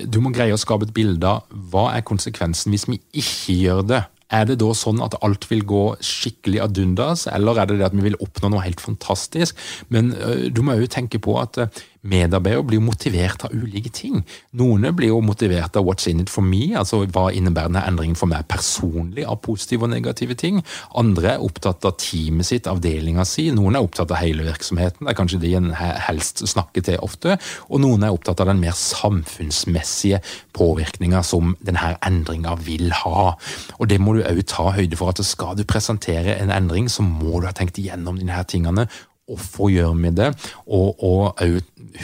du 0.09 0.17
må 0.19 0.33
greie 0.33 0.55
å 0.55 0.57
skape 0.57 0.89
et 0.89 0.95
bilde 0.95 1.29
av 1.29 1.45
hva 1.69 1.91
er 1.93 2.01
konsekvensen 2.01 2.73
hvis 2.73 2.87
vi 2.89 2.97
ikke 3.21 3.59
gjør 3.59 3.85
det. 3.91 4.01
Er 4.33 4.47
det 4.49 4.59
da 4.63 4.71
sånn 4.73 5.01
at 5.05 5.15
alt 5.25 5.45
vil 5.51 5.61
gå 5.69 5.83
skikkelig 6.01 6.61
ad 6.65 6.79
undas, 6.81 7.27
eller 7.29 7.61
er 7.61 7.69
det 7.69 7.79
det 7.79 7.89
at 7.91 7.97
vi 7.97 8.07
vil 8.07 8.19
oppnå 8.23 8.49
noe 8.53 8.65
helt 8.65 8.81
fantastisk? 8.81 9.59
Men 9.93 10.13
du 10.49 10.63
må 10.65 10.79
jo 10.79 10.89
tenke 10.89 11.21
på 11.21 11.37
at 11.41 11.59
medarbeidere 12.03 12.65
blir 12.67 12.81
motivert 12.83 13.45
av 13.47 13.53
ulike 13.55 13.91
ting. 13.93 14.21
Noen 14.59 14.87
blir 14.95 15.13
jo 15.13 15.21
motivert 15.23 15.77
av 15.79 15.85
what's 15.87 16.07
in 16.09 16.21
it 16.23 16.31
for 16.31 16.45
me, 16.45 16.73
altså 16.77 17.03
hva 17.05 17.29
innebærer 17.31 17.71
denne 17.71 17.85
endringen 17.87 18.19
for 18.19 18.31
meg 18.31 18.47
personlig 18.51 19.25
av 19.27 19.39
positive 19.45 19.87
og 19.87 19.93
negative 19.93 20.35
ting. 20.39 20.61
Andre 20.99 21.35
er 21.35 21.45
opptatt 21.45 21.85
av 21.87 21.95
teamet 22.01 22.49
sitt, 22.49 22.67
avdelinga 22.69 23.25
si. 23.27 23.49
Noen 23.55 23.77
er 23.77 23.85
opptatt 23.85 24.11
av 24.11 24.21
hele 24.21 24.45
virksomheten, 24.47 25.05
det 25.05 25.13
er 25.13 25.19
kanskje 25.19 25.41
de 25.43 25.53
en 25.59 25.71
helst 25.73 26.43
snakker 26.49 26.85
til 26.89 26.99
ofte. 27.03 27.37
Og 27.69 27.83
noen 27.83 28.03
er 28.03 28.15
opptatt 28.15 28.43
av 28.43 28.51
den 28.51 28.61
mer 28.63 28.75
samfunnsmessige 28.77 30.19
påvirkninga 30.57 31.23
som 31.25 31.55
denne 31.63 31.95
endringa 32.03 32.57
vil 32.63 32.91
ha. 33.03 33.33
Og 33.79 33.89
det 33.89 34.01
må 34.03 34.17
du 34.17 34.23
òg 34.27 34.43
ta 34.49 34.69
høyde 34.75 34.99
for, 34.99 35.13
at 35.13 35.23
skal 35.23 35.55
du 35.57 35.63
presentere 35.67 36.37
en 36.39 36.51
endring, 36.53 36.91
så 36.91 37.05
må 37.05 37.39
du 37.39 37.47
ha 37.47 37.55
tenkt 37.55 37.79
igjennom 37.79 38.19
disse 38.19 38.45
tingene 38.51 38.87
hvorfor 39.27 39.71
gjør 39.71 39.93
vi 39.99 40.11
det, 40.15 40.31
og 40.67 41.03
òg 41.03 41.43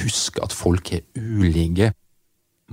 huske 0.03 0.43
at 0.43 0.55
folk 0.55 0.93
er 0.93 1.05
ulike 1.15 1.91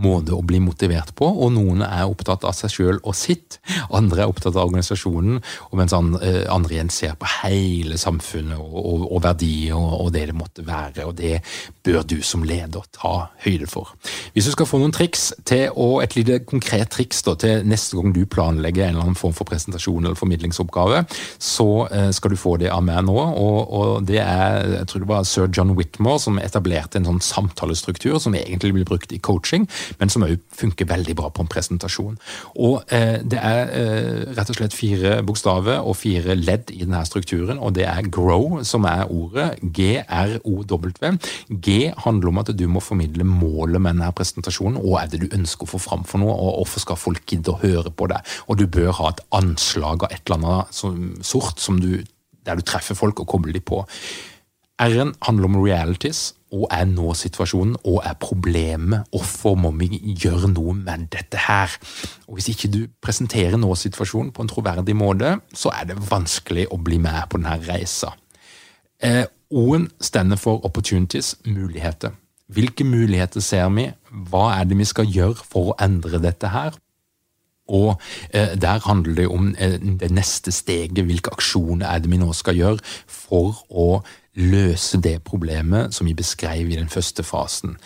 måte 0.02 0.34
å 0.36 0.42
bli 0.46 0.60
motivert 0.62 1.12
på, 1.16 1.26
og 1.26 1.52
noen 1.54 1.82
er 1.86 2.06
opptatt 2.08 2.44
av 2.46 2.54
seg 2.56 2.72
sjøl 2.72 3.00
og 3.02 3.16
sitt. 3.16 3.58
Andre 3.94 4.24
er 4.24 4.32
opptatt 4.32 4.56
av 4.56 4.68
organisasjonen, 4.68 5.40
og 5.70 5.78
mens 5.78 5.94
eh, 5.96 6.44
andre 6.52 6.76
igjen 6.76 6.92
ser 6.92 7.16
på 7.18 7.28
hele 7.42 7.98
samfunnet 8.00 8.58
og, 8.58 8.76
og, 8.80 9.06
og 9.16 9.22
verdier 9.24 9.76
og, 9.76 9.92
og, 10.06 10.12
det 10.14 10.26
det 10.30 10.36
måtte 10.36 10.64
være. 10.66 11.06
og 11.06 11.16
Det 11.18 11.40
bør 11.86 12.04
du 12.08 12.18
som 12.26 12.44
leder 12.46 12.84
ta 12.96 13.14
høyde 13.44 13.68
for. 13.70 13.94
Hvis 14.34 14.48
du 14.48 14.54
skal 14.54 14.68
få 14.68 14.80
noen 14.82 14.94
triks 14.94 15.28
til, 15.48 15.68
og 15.72 16.02
et 16.04 16.16
lite 16.18 16.40
konkret 16.46 16.92
triks 16.94 17.22
da, 17.26 17.36
til 17.40 17.66
neste 17.68 17.98
gang 17.98 18.14
du 18.14 18.24
planlegger 18.30 18.86
en 18.86 18.96
eller 18.96 19.08
annen 19.08 19.18
form 19.18 19.34
for 19.36 19.48
presentasjon 19.48 20.04
eller 20.04 20.18
formidlingsoppgave, 20.18 21.04
så 21.42 21.68
eh, 21.90 22.10
skal 22.16 22.34
du 22.34 22.40
få 22.40 22.56
det 22.62 22.70
av 22.72 22.84
meg 22.86 23.04
nå. 23.06 23.16
og, 23.16 24.06
det 24.06 24.20
er, 24.22 24.62
jeg 24.76 24.88
tror 24.90 25.02
det 25.02 25.10
var 25.10 25.26
sir 25.28 25.48
John 25.52 25.74
Whitmore 25.76 26.20
som 26.22 26.40
etablerte 26.42 27.00
en 27.00 27.08
sånn 27.08 27.22
samtalestruktur 27.24 28.18
som 28.22 28.36
egentlig 28.36 28.74
blir 28.76 28.88
brukt 28.88 29.12
i 29.14 29.20
coaching 29.22 29.66
men 30.00 30.12
som 30.12 30.24
òg 30.26 30.36
funker 30.56 30.88
veldig 30.88 31.16
bra 31.18 31.30
på 31.30 31.44
en 31.44 31.50
presentasjon. 31.50 32.16
Og 32.56 32.82
eh, 32.92 33.18
Det 33.22 33.38
er 33.40 33.72
eh, 33.76 34.22
rett 34.36 34.50
og 34.52 34.58
slett 34.58 34.76
fire 34.76 35.20
bokstaver 35.26 35.82
og 35.82 35.96
fire 35.98 36.36
ledd 36.38 36.72
i 36.74 36.82
denne 36.84 37.02
strukturen, 37.08 37.58
og 37.58 37.74
det 37.78 37.86
er 37.88 38.10
grow, 38.12 38.60
som 38.66 38.86
er 38.88 39.06
ordet. 39.10 39.48
G-R-O-W. 39.62 41.12
G 41.50 41.78
handler 42.04 42.32
om 42.32 42.42
at 42.42 42.52
du 42.56 42.66
må 42.70 42.82
formidle 42.84 43.26
målet 43.26 43.80
med 43.80 43.96
denne 43.96 44.12
presentasjonen. 44.16 44.80
Hva 44.82 45.04
er 45.04 45.12
det 45.12 45.24
du 45.24 45.36
ønsker 45.36 45.66
å 45.66 45.74
få 45.76 45.82
fram 45.82 46.06
for 46.08 46.22
noe, 46.22 46.34
og 46.34 46.62
hvorfor 46.62 46.84
skal 46.84 47.00
folk 47.00 47.26
gidde 47.30 47.54
å 47.54 47.60
høre 47.62 47.92
på 47.92 48.08
det? 48.12 48.22
Og 48.46 48.60
du 48.60 48.66
bør 48.70 48.94
ha 49.00 49.12
et 49.12 49.24
anslag 49.36 50.06
av 50.06 50.14
et 50.14 50.22
eller 50.26 50.40
annet 50.40 51.26
sort 51.26 51.62
som 51.62 51.80
du, 51.82 52.00
der 52.46 52.58
du 52.58 52.64
treffer 52.66 52.98
folk 52.98 53.20
og 53.22 53.28
kobler 53.30 53.56
dem 53.56 53.66
på. 53.66 53.84
R-en 54.82 55.14
handler 55.24 55.48
om 55.48 55.56
realities. 55.62 56.34
Hva 56.52 56.68
er 56.70 56.84
nå-situasjonen? 56.88 57.78
Hva 57.82 58.02
er 58.10 58.18
problemet? 58.20 59.08
Hvorfor 59.10 59.56
må 59.58 59.72
vi 59.80 59.88
gjøre 60.20 60.50
noe 60.52 60.74
med 60.76 61.08
dette 61.12 61.40
her? 61.48 61.72
Og 62.28 62.36
Hvis 62.36 62.50
ikke 62.52 62.70
du 62.72 62.80
presenterer 63.02 63.56
nå-situasjonen 63.60 64.32
på 64.36 64.44
en 64.44 64.52
troverdig 64.52 64.96
måte, 64.96 65.38
så 65.54 65.72
er 65.74 65.88
det 65.90 65.98
vanskelig 66.10 66.68
å 66.70 66.78
bli 66.78 67.00
med 67.02 67.24
på 67.30 67.40
denne 67.40 67.56
reisa. 67.66 68.12
Eh, 69.02 69.24
O-en 69.50 69.90
stender 70.00 70.36
for 70.36 70.64
opportunities, 70.66 71.36
muligheter. 71.44 72.10
Hvilke 72.50 72.84
muligheter 72.84 73.40
ser 73.40 73.68
vi? 73.74 73.88
Hva 74.10 74.60
er 74.60 74.66
det 74.66 74.78
vi 74.78 74.86
skal 74.86 75.06
gjøre 75.06 75.38
for 75.38 75.70
å 75.70 75.76
endre 75.82 76.18
dette 76.22 76.50
her? 76.50 76.74
Og 77.68 77.96
eh, 78.30 78.54
Der 78.54 78.84
handler 78.86 79.14
det 79.14 79.28
om 79.28 79.54
eh, 79.58 79.78
det 80.00 80.10
neste 80.10 80.52
steget. 80.52 81.04
Hvilke 81.04 81.32
aksjoner 81.34 81.86
er 81.86 81.98
det 81.98 82.10
vi 82.10 82.20
nå 82.20 82.32
skal 82.32 82.56
gjøre 82.58 82.78
for 83.06 83.64
å 83.70 84.02
løse 84.36 85.00
det 85.00 85.22
problemet 85.24 85.94
som 85.96 86.06
vi 86.06 86.14
beskrev 86.14 86.68
i 86.70 86.76
den 86.76 86.92
første 86.92 87.24
fasen. 87.24 87.78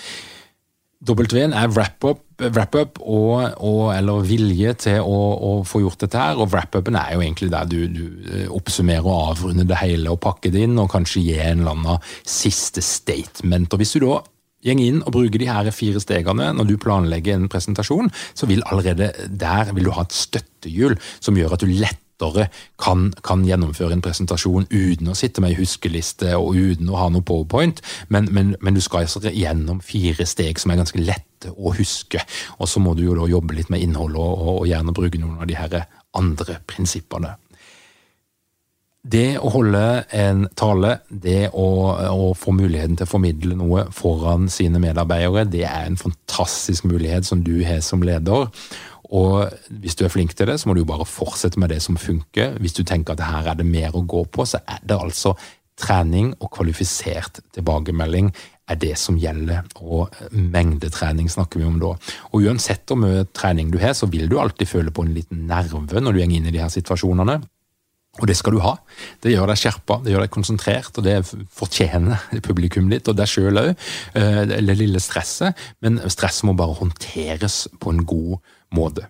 W-en 1.01 1.55
er 1.57 1.71
wrap-up 1.73 2.27
wrap 2.40 2.77
og, 3.01 3.93
eller 3.95 4.25
vilje 4.25 4.75
til 4.87 5.05
å, 5.05 5.19
å, 5.37 5.53
få 5.69 5.83
gjort 5.85 6.05
dette 6.05 6.21
her. 6.21 6.40
Og 6.40 6.51
wrap-upen 6.53 6.97
er 6.99 7.14
jo 7.14 7.23
egentlig 7.25 7.51
der 7.53 7.69
du, 7.69 7.79
du, 7.93 8.05
eh, 8.31 8.49
oppsummerer 8.53 9.07
og 9.07 9.33
avrunder 9.35 9.69
det 9.69 9.81
hele 9.83 10.12
og 10.12 10.21
pakker 10.25 10.53
det 10.55 10.66
inn, 10.66 10.79
og 10.81 10.90
kanskje 10.93 11.25
gir 11.25 11.43
en 11.45 11.64
eller 11.64 11.77
annen 11.77 12.12
siste 12.29 12.85
statement. 12.85 13.73
Og 13.73 13.83
Hvis 13.83 13.97
du 13.97 14.05
da 14.07 14.21
Gjeng 14.66 14.83
inn 14.85 15.01
og 15.07 15.14
bruker 15.16 15.40
de 15.40 15.49
her 15.49 15.70
fire 15.73 16.03
stegene 16.03 16.51
når 16.57 16.68
du 16.68 16.77
planlegger 16.81 17.38
en 17.38 17.49
presentasjon, 17.53 18.11
så 18.37 18.49
vil 18.51 18.64
allerede 18.68 19.12
der 19.29 19.73
vil 19.73 19.88
du 19.88 19.94
ha 19.96 20.05
et 20.05 20.16
støttehjul 20.16 20.99
som 21.18 21.38
gjør 21.38 21.57
at 21.57 21.64
du 21.64 21.73
lettere 21.73 22.51
kan, 22.81 23.09
kan 23.25 23.46
gjennomføre 23.49 23.96
en 23.96 24.05
presentasjon 24.05 24.68
uten 24.68 25.09
å 25.09 25.16
sitte 25.16 25.40
med 25.40 25.55
ei 25.55 25.62
huskeliste 25.62 26.35
og 26.37 26.59
uten 26.61 26.92
å 26.92 26.99
ha 27.01 27.09
noe 27.09 27.25
powerpoint, 27.25 27.81
men, 28.12 28.29
men, 28.37 28.53
men 28.61 28.77
du 28.77 28.83
skal 28.85 29.07
altså 29.07 29.25
gjennom 29.33 29.81
fire 29.81 30.29
steg 30.29 30.61
som 30.61 30.75
er 30.75 30.83
ganske 30.83 31.01
lette 31.01 31.55
å 31.57 31.73
huske. 31.73 32.20
Og 32.61 32.68
så 32.68 32.85
må 32.85 32.92
du 32.92 33.07
jo 33.07 33.16
da 33.16 33.25
jobbe 33.33 33.57
litt 33.57 33.73
med 33.73 33.81
innholdet 33.81 34.20
og, 34.20 34.59
og 34.61 34.68
gjerne 34.68 34.92
bruke 34.92 35.23
noen 35.23 35.40
av 35.40 35.49
de 35.49 35.57
her 35.57 35.87
andre 36.20 36.61
prinsippene. 36.68 37.38
Det 39.00 39.38
å 39.40 39.48
holde 39.48 39.82
en 40.12 40.42
tale, 40.60 40.98
det 41.08 41.48
å, 41.56 41.66
å, 42.12 42.32
få 42.36 42.52
muligheten 42.52 42.98
til 42.98 43.06
å 43.08 43.12
formidle 43.14 43.56
noe 43.56 43.86
foran 43.96 44.50
sine 44.52 44.80
medarbeidere, 44.82 45.46
det 45.48 45.64
er 45.64 45.86
en 45.88 45.96
fantastisk 45.96 46.84
mulighet 46.84 47.24
som 47.24 47.40
du 47.46 47.54
har 47.64 47.80
som 47.84 48.04
leder. 48.04 48.50
Og 49.10 49.54
hvis 49.82 49.96
du 49.96 50.04
er 50.04 50.12
flink 50.12 50.36
til 50.36 50.50
det, 50.50 50.58
så 50.60 50.68
må 50.68 50.76
du 50.76 50.82
jo 50.82 50.90
bare 50.90 51.08
fortsette 51.08 51.58
med 51.58 51.72
det 51.72 51.80
som 51.82 51.96
funker. 51.96 52.58
Hvis 52.60 52.76
du 52.76 52.84
tenker 52.84 53.16
at 53.16 53.24
her 53.24 53.48
er 53.50 53.56
det 53.58 53.66
mer 53.66 53.96
å 53.96 54.04
gå 54.04 54.26
på, 54.28 54.44
så 54.46 54.60
er 54.68 54.84
det 54.84 55.00
altså 55.00 55.32
trening 55.80 56.34
og 56.36 56.50
kvalifisert 56.52 57.40
tilbakemelding 57.56 58.28
er 58.70 58.78
det 58.78 58.92
som 59.00 59.16
gjelder, 59.18 59.64
og 59.82 60.12
mengdetrening 60.30 61.30
snakker 61.32 61.58
vi 61.58 61.66
om 61.66 61.80
da. 61.82 61.94
Og 62.30 62.44
uansett 62.44 62.84
hvor 62.86 63.00
mye 63.00 63.24
trening 63.34 63.72
du 63.72 63.80
har, 63.82 63.96
så 63.98 64.06
vil 64.12 64.28
du 64.30 64.36
alltid 64.38 64.68
føle 64.70 64.92
på 64.94 65.02
en 65.06 65.16
liten 65.16 65.48
nerve 65.48 66.04
når 66.04 66.12
du 66.12 66.20
går 66.20 66.36
inn 66.36 66.46
i 66.46 66.54
de 66.54 66.62
her 66.62 66.70
situasjonene. 66.70 67.40
Og 68.18 68.27
det 68.27 68.35
skal 68.37 68.57
du 68.57 68.61
ha. 68.64 68.75
Det 69.23 69.31
gjør 69.31 69.53
deg 69.53 69.61
skjerpa, 69.61 70.01
det 70.03 70.12
gjør 70.12 70.25
deg 70.25 70.33
konsentrert, 70.35 70.96
og 70.99 71.07
det 71.07 71.20
fortjener 71.55 72.25
publikum 72.42 72.90
ditt, 72.90 73.07
og 73.09 73.16
deg 73.16 73.31
sjøl 73.31 73.61
òg, 73.62 73.70
eh, 74.18 74.42
det 74.51 74.77
lille 74.77 75.01
stresset. 75.01 75.55
Men 75.81 76.01
stresset 76.11 76.49
må 76.49 76.57
bare 76.59 76.75
håndteres 76.81 77.68
på 77.81 77.94
en 77.94 78.05
god 78.05 78.40
måte. 78.75 79.07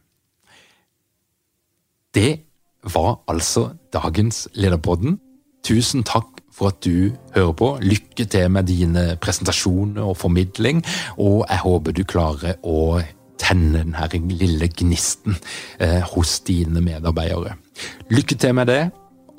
Det 2.14 2.42
var 2.84 3.20
altså 3.30 3.70
dagens 3.92 4.48
Lederpodden. 4.54 5.18
Tusen 5.64 6.04
takk 6.04 6.40
for 6.52 6.72
at 6.72 6.80
du 6.84 7.12
hører 7.34 7.54
på. 7.56 7.70
Lykke 7.80 8.26
til 8.28 8.50
med 8.52 8.68
dine 8.68 9.16
presentasjoner 9.20 10.02
og 10.02 10.16
formidling, 10.20 10.84
og 11.16 11.46
jeg 11.48 11.64
håper 11.64 11.96
du 11.96 12.04
klarer 12.04 12.60
å 12.62 13.00
tenne 13.40 13.84
den 14.12 14.28
lille 14.36 14.68
gnisten 14.68 15.38
eh, 15.80 16.00
hos 16.12 16.40
dine 16.44 16.82
medarbeidere. 16.84 17.56
Lykke 18.10 18.36
til 18.40 18.54
med 18.54 18.66
det, 18.70 18.80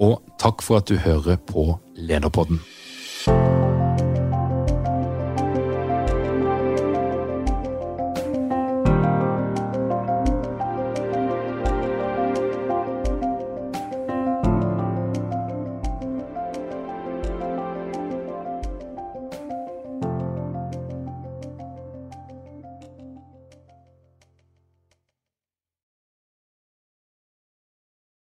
og 0.02 0.22
takk 0.42 0.64
for 0.66 0.82
at 0.82 0.90
du 0.90 0.96
hører 0.96 1.38
på 1.48 1.76
Lederpodden. 1.96 2.62